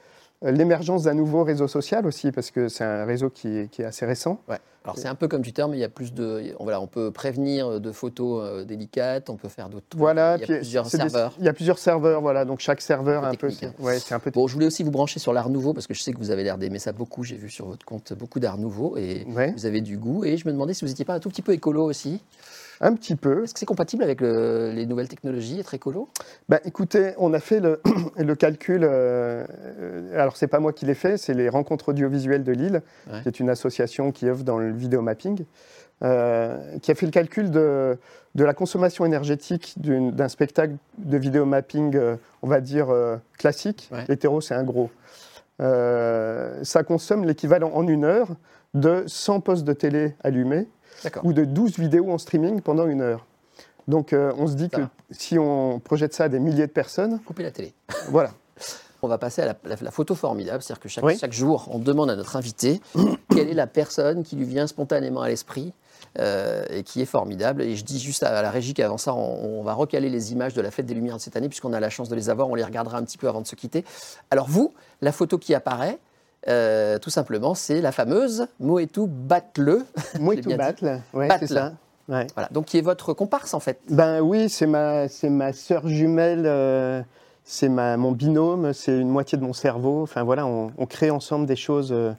l'émergence 0.43 1.05
d'un 1.05 1.14
nouveau 1.14 1.45
réseau 1.45 1.69
social 1.69 2.07
aussi, 2.07 2.31
parce 2.33 2.50
que 2.50 2.69
c'est 2.69 2.85
un 2.85 3.05
réseau 3.05 3.31
qui 3.31 3.49
est- 3.49 3.81
assez 3.81 4.07
récent. 4.07 4.40
Alors 4.87 4.99
c'est 4.99 5.09
un 5.09 5.14
peu 5.14 5.26
comme 5.28 5.43
Twitter, 5.43 5.64
mais 5.69 5.76
il 5.76 5.81
y 5.81 5.85
a 5.85 5.88
plus 5.88 6.12
de. 6.14 6.55
on- 6.59 6.64
Voilà, 6.64 6.81
on 6.81 6.87
peut 6.87 7.11
prévenir 7.11 7.81
de 7.81 7.93
photos 7.93 8.43
euh, 8.45 8.64
délicates, 8.64 9.28
on 9.31 9.37
peut 9.37 9.49
faire 9.49 9.69
d'autres. 9.69 9.87
trucs. 9.88 9.99
Voilà, 10.00 10.37
Il 10.37 10.40
y 10.40 10.45
a 10.45 10.57
plusieurs 10.59 10.85
des- 10.85 10.90
serveurs. 10.90 11.35
il 11.38 11.45
y 11.45 11.49
a 11.49 11.52
plusieurs 11.52 11.78
serveurs, 11.78 12.21
voilà. 12.21 12.45
Donc 12.45 12.61
chaque 12.61 12.81
serveur 12.81 13.25
Un 13.25 13.35
peu 13.35 13.49
un 13.49 13.50
peu. 13.50 13.66
hein. 13.66 13.73
Ouais, 13.81 13.99
c'est 13.99 14.14
un 14.14 14.19
peu. 14.21 14.31
Bon, 14.31 14.47
je 14.47 14.55
voulais 14.55 14.66
aussi 14.66 14.83
vous 14.85 14.90
brancher 14.90 15.19
sur 15.19 15.33
l'art 15.33 15.50
nouveau 15.50 15.75
parce 15.75 15.87
que 15.87 15.95
je 15.95 16.02
sais 16.02 16.12
que 16.12 16.19
vous 16.19 16.31
avez 16.31 16.45
l'air 16.45 16.57
d'aimer 16.59 16.78
ça 16.78 16.93
beaucoup. 16.93 17.25
J'ai 17.25 17.37
vu 17.37 17.50
sur 17.50 17.66
votre 17.66 17.85
compte 17.85 18.12
beaucoup 18.12 18.38
d'art 18.40 18.59
nouveau 18.59 18.97
et 18.97 19.26
Ouais, 19.35 19.52
vous 19.57 19.66
avez 19.66 19.81
du 19.81 19.99
goût. 19.99 20.25
Et 20.25 20.37
je 20.37 20.47
me 20.47 20.52
demandais 20.52 20.73
si 20.75 20.85
vous 20.85 20.88
n'étiez 20.88 21.05
pas 21.05 21.14
un 21.14 21.21
tout 21.21 21.28
petit 21.28 21.43
peu 21.43 21.52
écolo 21.52 21.85
aussi. 21.85 22.21
un 22.83 22.93
petit 22.93 23.16
peu. 23.16 23.45
Est-ce 23.45 23.55
que 23.55 23.59
c'est 23.61 23.64
compatible 23.64 24.02
avec 24.02 24.21
le- 24.21 24.71
les 24.71 24.85
nouvelles 24.85 25.09
technologies, 25.09 25.59
être 25.59 25.73
écolo? 25.73 26.11
Bah, 26.50 26.61
écoutez, 26.66 27.14
on 27.16 27.33
a 27.33 27.40
fait 27.40 27.59
le, 27.59 27.81
le 28.19 28.35
calcul. 28.35 28.85
euh, 28.85 29.47
euh, 29.81 30.21
alors 30.21 30.37
c'est 30.37 30.47
pas 30.47 30.61
moi 30.61 30.75
qui 30.75 30.85
l'ai 30.85 30.93
fait, 30.93 31.16
c'est 31.16 31.33
les 31.33 31.49
Rencontres 31.49 31.88
audiovisuelles 31.88 32.45
de 32.45 32.52
Lille, 32.52 32.83
Ouais. 33.11 33.23
qui 33.23 33.28
est 33.28 33.40
une 33.40 33.49
association 33.49 34.12
qui 34.12 34.28
œuvre 34.28 34.45
dans 34.45 34.59
le 34.59 34.73
vidéomapping, 34.76 35.45
euh, 36.02 36.78
qui 36.78 36.90
a 36.90 36.95
fait 36.95 37.06
le 37.06 37.12
calcul 37.12 37.50
de, 37.50 37.99
de 38.35 38.45
la 38.45 38.54
consommation 38.54 39.04
énergétique 39.04 39.75
d'un 39.78 40.28
spectacle 40.28 40.75
de 40.99 41.16
vidéomapping, 41.16 41.97
euh, 41.97 42.16
on 42.42 42.49
va 42.49 42.61
dire 42.61 42.90
euh, 42.90 43.16
classique. 43.38 43.88
Ouais. 43.92 44.04
L'hétéro, 44.09 44.40
c'est 44.40 44.54
un 44.54 44.64
gros. 44.64 44.90
Ça 45.59 46.83
consomme 46.87 47.25
l'équivalent 47.25 47.71
en 47.75 47.87
une 47.88 48.04
heure 48.04 48.28
de 48.75 49.04
100 49.06 49.40
postes 49.40 49.64
de 49.64 49.73
télé 49.73 50.14
allumés 50.23 50.68
ou 51.23 51.33
de 51.33 51.45
12 51.45 51.78
vidéos 51.78 52.11
en 52.11 52.18
streaming 52.18 52.61
pendant 52.61 52.87
une 52.87 53.00
heure. 53.00 53.26
Donc 53.88 54.12
euh, 54.12 54.33
on 54.37 54.47
se 54.49 54.54
dit 54.54 54.68
Ça 54.71 54.76
que 54.76 54.83
va. 54.83 54.90
si 55.12 55.38
on 55.38 55.78
projette 55.80 56.12
ça 56.12 56.25
à 56.25 56.28
des 56.28 56.40
milliers 56.40 56.66
de 56.66 56.73
personnes, 56.73 57.21
Couper 57.25 57.45
la 57.45 57.50
télé. 57.52 57.73
voilà. 58.09 58.30
On 59.03 59.09
va 59.09 59.19
passer 59.19 59.43
à 59.43 59.47
la, 59.47 59.55
la- 59.65 59.76
la 59.81 59.91
photo 59.91 60.15
formidable, 60.15 60.62
c'est-à-dire 60.62 60.81
que 60.83 60.88
chaque, 60.88 61.05
Oui. 61.05 61.17
chaque 61.19 61.33
jour, 61.33 61.69
on 61.73 61.79
demande 61.79 62.11
à 62.11 62.17
notre 62.17 62.37
invité 62.37 62.81
quelle 63.31 63.49
est 63.49 63.55
la 63.55 63.67
personne 63.67 64.23
qui 64.25 64.37
lui 64.37 64.45
vient 64.47 64.67
spontanément 64.67 65.23
à 65.23 65.29
l'esprit 65.29 65.73
euh, 66.19 66.65
et 66.71 66.83
qui 66.83 67.00
est 67.03 67.07
formidable. 67.07 67.62
Et 67.62 67.76
je 67.76 67.85
dis 67.85 67.99
juste 68.01 68.23
à 68.23 68.40
la 68.42 68.51
régie 68.51 68.73
qu'avant 68.75 68.99
ça, 68.99 69.14
on, 69.14 69.59
on 69.61 69.62
va 69.62 69.75
recaler 69.75 70.09
les 70.11 70.33
images 70.33 70.55
de 70.55 70.61
la 70.62 70.70
Fête 70.70 70.87
des 70.87 70.94
Lumières 70.94 71.16
de 71.16 71.20
cette 71.20 71.37
année, 71.37 71.49
puisqu'on 71.49 71.73
a 71.73 71.81
la 71.81 71.90
chance 71.90 72.09
de 72.09 72.14
les 72.14 72.31
avoir. 72.31 72.49
On 72.49 72.55
les 72.55 72.64
regardera 72.64 72.99
un 72.99 73.03
petit 73.05 73.18
peu 73.18 73.29
avant 73.29 73.40
de 73.42 73.47
se 73.47 73.55
quitter. 73.55 73.85
Alors 74.31 74.47
vous, 74.49 74.73
la 75.03 75.12
photo 75.12 75.37
qui 75.38 75.55
apparaît, 75.55 75.99
euh, 76.49 76.99
tout 76.99 77.11
simplement, 77.11 77.55
c'est 77.55 77.81
la 77.81 77.92
fameuse 77.92 78.47
Moetou 78.61 79.07
bien 80.37 80.37
dit. 80.37 80.57
battle, 80.57 81.01
ouais, 81.14 81.29
Battle. 81.29 81.49
c'est 81.49 81.55
ça. 81.55 81.73
Ouais. 82.09 82.27
Voilà, 82.35 82.49
donc 82.53 82.66
qui 82.66 82.79
est 82.79 82.83
votre 82.83 83.12
comparse 83.14 83.53
en 83.53 83.59
fait. 83.61 83.81
Ben 83.90 84.20
oui, 84.20 84.49
c'est 84.49 84.66
ma, 84.68 85.09
c'est 85.09 85.29
ma 85.29 85.53
sœur 85.53 85.88
jumelle, 85.88 86.44
euh, 86.47 87.03
c'est 87.48 87.68
mon 87.68 88.11
binôme, 88.11 88.72
c'est 88.72 88.98
une 88.98 89.09
moitié 89.09 89.38
de 89.38 89.44
mon 89.44 89.52
cerveau. 89.52 90.02
Enfin 90.02 90.24
voilà, 90.24 90.46
on, 90.46 90.72
on 90.76 90.87
crée 90.87 91.11
ensemble 91.11 91.46
des 91.46 91.54
choses 91.56 91.92
euh, 91.92 92.12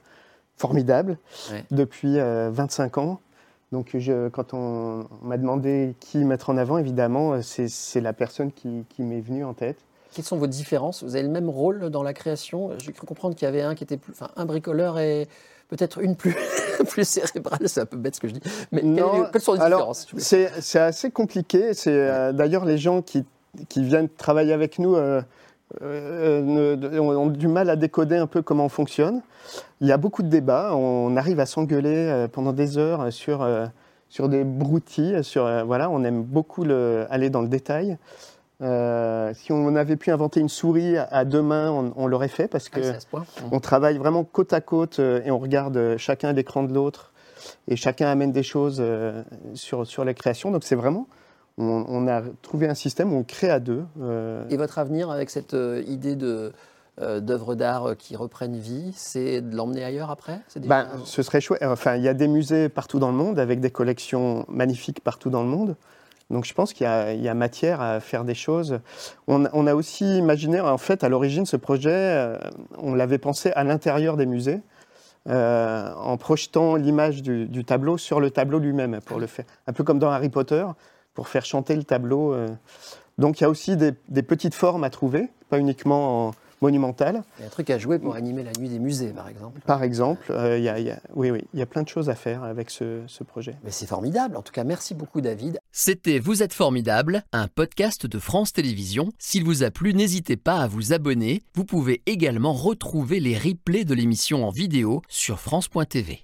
formidables 0.56 1.18
Ouais. 1.52 1.66
depuis 1.70 2.18
euh, 2.18 2.50
25 2.52 2.98
ans. 2.98 3.20
Donc 3.74 3.90
je, 3.94 4.30
quand 4.30 4.54
on, 4.54 5.06
on 5.22 5.28
m'a 5.28 5.38
demandé 5.38 5.96
qui 6.00 6.20
mettre 6.20 6.50
en 6.50 6.56
avant, 6.58 6.78
évidemment, 6.78 7.34
euh, 7.34 7.42
c'est, 7.42 8.00
la 8.00 8.14
personne 8.14 8.54
qui, 8.54 8.86
qui 8.88 9.02
m'est 9.02 9.20
venue 9.20 9.44
en 9.44 9.54
tête. 9.54 9.78
Quelles 10.14 10.24
sont 10.24 10.38
vos 10.38 10.48
différences? 10.48 11.04
Vous 11.04 11.16
avez 11.16 11.24
le 11.26 11.30
même 11.32 11.50
rôle 11.50 11.90
dans 11.90 12.04
la 12.04 12.14
création? 12.14 12.72
J'ai 12.78 12.94
cru 12.94 13.06
comprendre 13.06 13.36
qu'il 13.36 13.46
y 13.46 13.50
avait 13.50 13.62
un 13.62 13.76
qui 13.76 13.84
était 13.84 13.98
plus, 13.98 14.14
enfin, 14.14 14.30
un 14.38 14.46
bricoleur 14.46 14.98
et 14.98 15.28
peut-être 15.68 16.00
une 16.00 16.16
plus, 16.16 16.34
plus 16.88 17.06
cérébrale. 17.06 17.68
C'est 17.68 17.82
un 17.82 17.86
peu 17.86 17.98
bête 17.98 18.16
ce 18.16 18.22
que 18.22 18.30
je 18.30 18.34
dis. 18.36 18.42
Mais 18.72 18.82
Non, 18.82 19.26
quelles 19.32 19.42
sont 19.42 19.54
les 19.54 19.60
différences 19.60 20.08
c'est 20.18 20.80
assez 20.80 21.12
compliqué. 21.12 21.74
C'est 21.74 21.92
euh, 21.92 22.32
d'ailleurs 22.32 22.64
les 22.64 22.78
gens 22.78 23.02
qui, 23.02 23.26
qui 23.70 23.84
viennent 23.84 24.10
travailler 24.10 24.54
avec 24.54 24.80
nous 24.80 24.96
euh, 24.96 25.22
euh, 25.82 26.42
ne- 26.42 27.00
ont, 27.00 27.28
du 27.28 27.48
mal 27.48 27.70
à 27.70 27.76
décoder 27.76 28.18
un 28.18 28.28
peu 28.28 28.42
comment 28.42 28.66
on 28.66 28.70
fonctionne. 28.70 29.22
Il 29.82 29.88
y 29.88 29.92
a 29.92 29.98
beaucoup 29.98 30.24
de 30.24 30.30
débats. 30.30 30.76
On 30.76 31.16
arrive 31.18 31.40
à 31.40 31.46
s'engueuler 31.46 31.96
euh, 31.96 32.28
pendant 32.28 32.54
des 32.54 32.78
heures 32.78 33.12
sur 33.12 33.42
euh, 33.42 33.66
sur 34.10 34.30
des 34.30 34.44
broutilles. 34.44 35.24
Sur 35.24 35.46
euh, 35.46 35.64
voilà, 35.64 35.90
on 35.90 36.04
aime 36.04 36.24
beaucoup 36.24 36.64
le- 36.64 37.06
aller 37.10 37.30
dans 37.30 37.42
le 37.42 37.48
détail. 37.48 37.98
Euh, 38.64 39.34
si 39.36 39.52
on 39.52 39.76
avait 39.76 39.98
pu 39.98 40.10
inventer 40.10 40.40
une 40.40 40.50
souris 40.50 40.98
à, 40.98 41.26
deux 41.26 41.44
mains, 41.44 41.70
on, 41.70 41.94
on 41.96 42.08
l'aurait 42.08 42.28
fait 42.28 42.48
parce 42.48 42.70
que 42.70 42.80
Ah, 43.44 43.48
on 43.52 43.60
travaille 43.60 43.98
vraiment 44.00 44.24
côte 44.24 44.52
à 44.52 44.62
côte 44.62 45.00
euh, 45.00 45.22
et 45.26 45.30
on 45.30 45.38
regarde 45.38 45.78
euh, 45.78 45.98
chacun 46.00 46.34
l'écran 46.34 46.64
de 46.64 46.74
l'autre 46.74 47.12
et 47.68 47.76
chacun 47.76 48.08
amène 48.08 48.32
des 48.32 48.42
choses 48.42 48.78
euh, 48.80 49.22
sur, 49.54 49.86
sur 49.86 50.04
les 50.06 50.16
créations. 50.16 50.50
Donc 50.50 50.64
c'est 50.64 50.76
vraiment, 50.76 51.06
on, 51.58 51.86
on 51.88 52.08
a 52.08 52.22
trouvé 52.42 52.68
un 52.68 52.76
système 52.76 53.14
où 53.14 53.18
on 53.18 53.24
crée 53.24 53.50
à 53.50 53.60
deux. 53.60 53.84
euh, 54.02 54.44
Et 54.50 54.58
votre 54.58 54.78
avenir 54.80 55.10
avec 55.12 55.30
cette 55.30 55.54
euh, 55.54 55.84
idée 55.88 56.16
de 56.16 56.52
euh, 57.00 57.20
d'œuvres 57.20 57.54
d'art 57.56 57.96
qui 57.98 58.16
reprennent 58.16 58.58
vie, 58.58 58.92
c'est 58.96 59.42
de 59.42 59.56
l'emmener 59.56 59.84
ailleurs 59.84 60.10
après 60.10 60.40
ben, 60.68 60.88
ce 61.06 61.22
serait 61.22 61.42
chouette. 61.42 61.62
Enfin, 61.64 61.96
il 61.96 62.02
y 62.04 62.08
a 62.08 62.16
des 62.16 62.28
musées 62.28 62.70
partout 62.70 62.98
dans 62.98 63.10
le 63.12 63.18
monde 63.18 63.38
avec 63.38 63.60
des 63.60 63.70
collections 63.70 64.46
magnifiques 64.48 65.02
partout 65.04 65.30
dans 65.30 65.44
le 65.44 65.50
monde. 65.50 65.76
Donc 66.32 66.44
je 66.46 66.54
pense 66.56 66.74
qu'il 66.74 66.86
y, 66.86 66.88
a- 66.90 67.14
il 67.14 67.22
y 67.22 67.30
a 67.30 67.34
matière 67.36 67.82
à 67.82 68.00
faire 68.00 68.24
des 68.24 68.34
choses. 68.34 68.80
On, 69.28 69.46
on 69.54 69.68
a 69.68 69.76
aussi 69.76 70.18
imaginé, 70.18 70.60
en 70.60 70.78
fait, 70.80 71.04
à 71.04 71.10
l'origine, 71.10 71.46
ce 71.46 71.56
projet, 71.56 72.36
on 72.80 72.96
l'avait 72.96 73.18
pensé 73.20 73.52
à 73.52 73.64
l'intérieur 73.64 74.18
des 74.18 74.26
musées, 74.26 74.60
euh, 75.30 75.94
en 75.96 76.18
projetant 76.18 76.76
l'image 76.76 77.22
du, 77.22 77.46
du 77.48 77.64
tableau 77.64 77.98
sur 77.98 78.20
le 78.20 78.32
tableau 78.32 78.60
lui-même, 78.60 79.00
pour 79.06 79.20
le 79.20 79.28
faire. 79.28 79.46
Un 79.68 79.74
peu 79.74 79.84
comme 79.84 80.00
dans 80.00 80.10
Harry 80.10 80.30
Potter, 80.30 80.66
pour 81.18 81.28
faire 81.30 81.46
chanter 81.46 81.76
le 81.76 81.84
tableau. 81.84 82.32
euh. 82.34 82.48
Donc 83.18 83.40
il 83.40 83.44
y 83.44 83.46
a 83.46 83.50
aussi 83.50 83.76
des, 83.76 83.94
des 84.08 84.22
petites 84.22 84.54
formes 84.54 84.84
à 84.84 84.92
trouver, 84.92 85.30
pas 85.50 85.58
uniquement 85.58 86.28
en 86.28 86.32
monumental. 86.62 87.24
Il 87.38 87.42
y 87.42 87.44
a 87.44 87.48
un 87.48 87.50
truc 87.50 87.72
à 87.72 87.80
jouer 87.80 87.98
pour 87.98 88.14
animer 88.14 88.44
la 88.44 88.52
nuit 88.60 88.70
des 88.70 88.78
musées, 88.78 89.10
par 89.10 89.28
exemple. 89.28 89.60
Par 89.66 89.82
exemple, 89.82 90.32
euh, 90.32 90.60
il 90.60 90.64
y 90.64 90.70
a- 90.70 90.78
il 90.80 90.86
y 90.86 90.92
a- 90.92 91.00
oui, 91.16 91.32
oui, 91.32 91.44
il 91.56 91.60
y 91.60 91.64
a 91.64 91.66
plein 91.66 91.82
de 91.82 91.88
choses 91.88 92.08
à 92.10 92.14
faire 92.16 92.44
avec 92.44 92.70
ce, 92.70 93.02
ce 93.08 93.24
projet. 93.24 93.56
Mais 93.64 93.72
c'est 93.72 93.88
formidable. 93.88 94.38
En 94.38 94.44
tout 94.44 94.54
cas, 94.54 94.64
merci 94.64 94.94
beaucoup, 94.94 95.20
David. 95.22 95.60
C'était 95.72 96.20
Vous 96.20 96.44
êtes 96.44 96.54
formidable, 96.54 97.24
un 97.32 97.48
podcast 97.48 98.06
de 98.06 98.20
France 98.20 98.54
Télévisions. 98.54 99.10
S'il 99.18 99.44
vous 99.44 99.64
a 99.64 99.72
plu, 99.72 99.96
n'hésitez 99.96 100.38
pas 100.38 100.58
à 100.58 100.68
vous 100.68 100.94
abonner. 100.94 101.42
Vous 101.56 101.66
pouvez 101.66 102.04
également 102.06 102.54
retrouver 102.54 103.20
les 103.20 103.36
replays 103.38 103.86
de 103.86 103.96
l'émission 103.96 104.46
en 104.48 104.52
vidéo 104.52 105.02
sur 105.10 105.40
France.tv. 105.40 106.24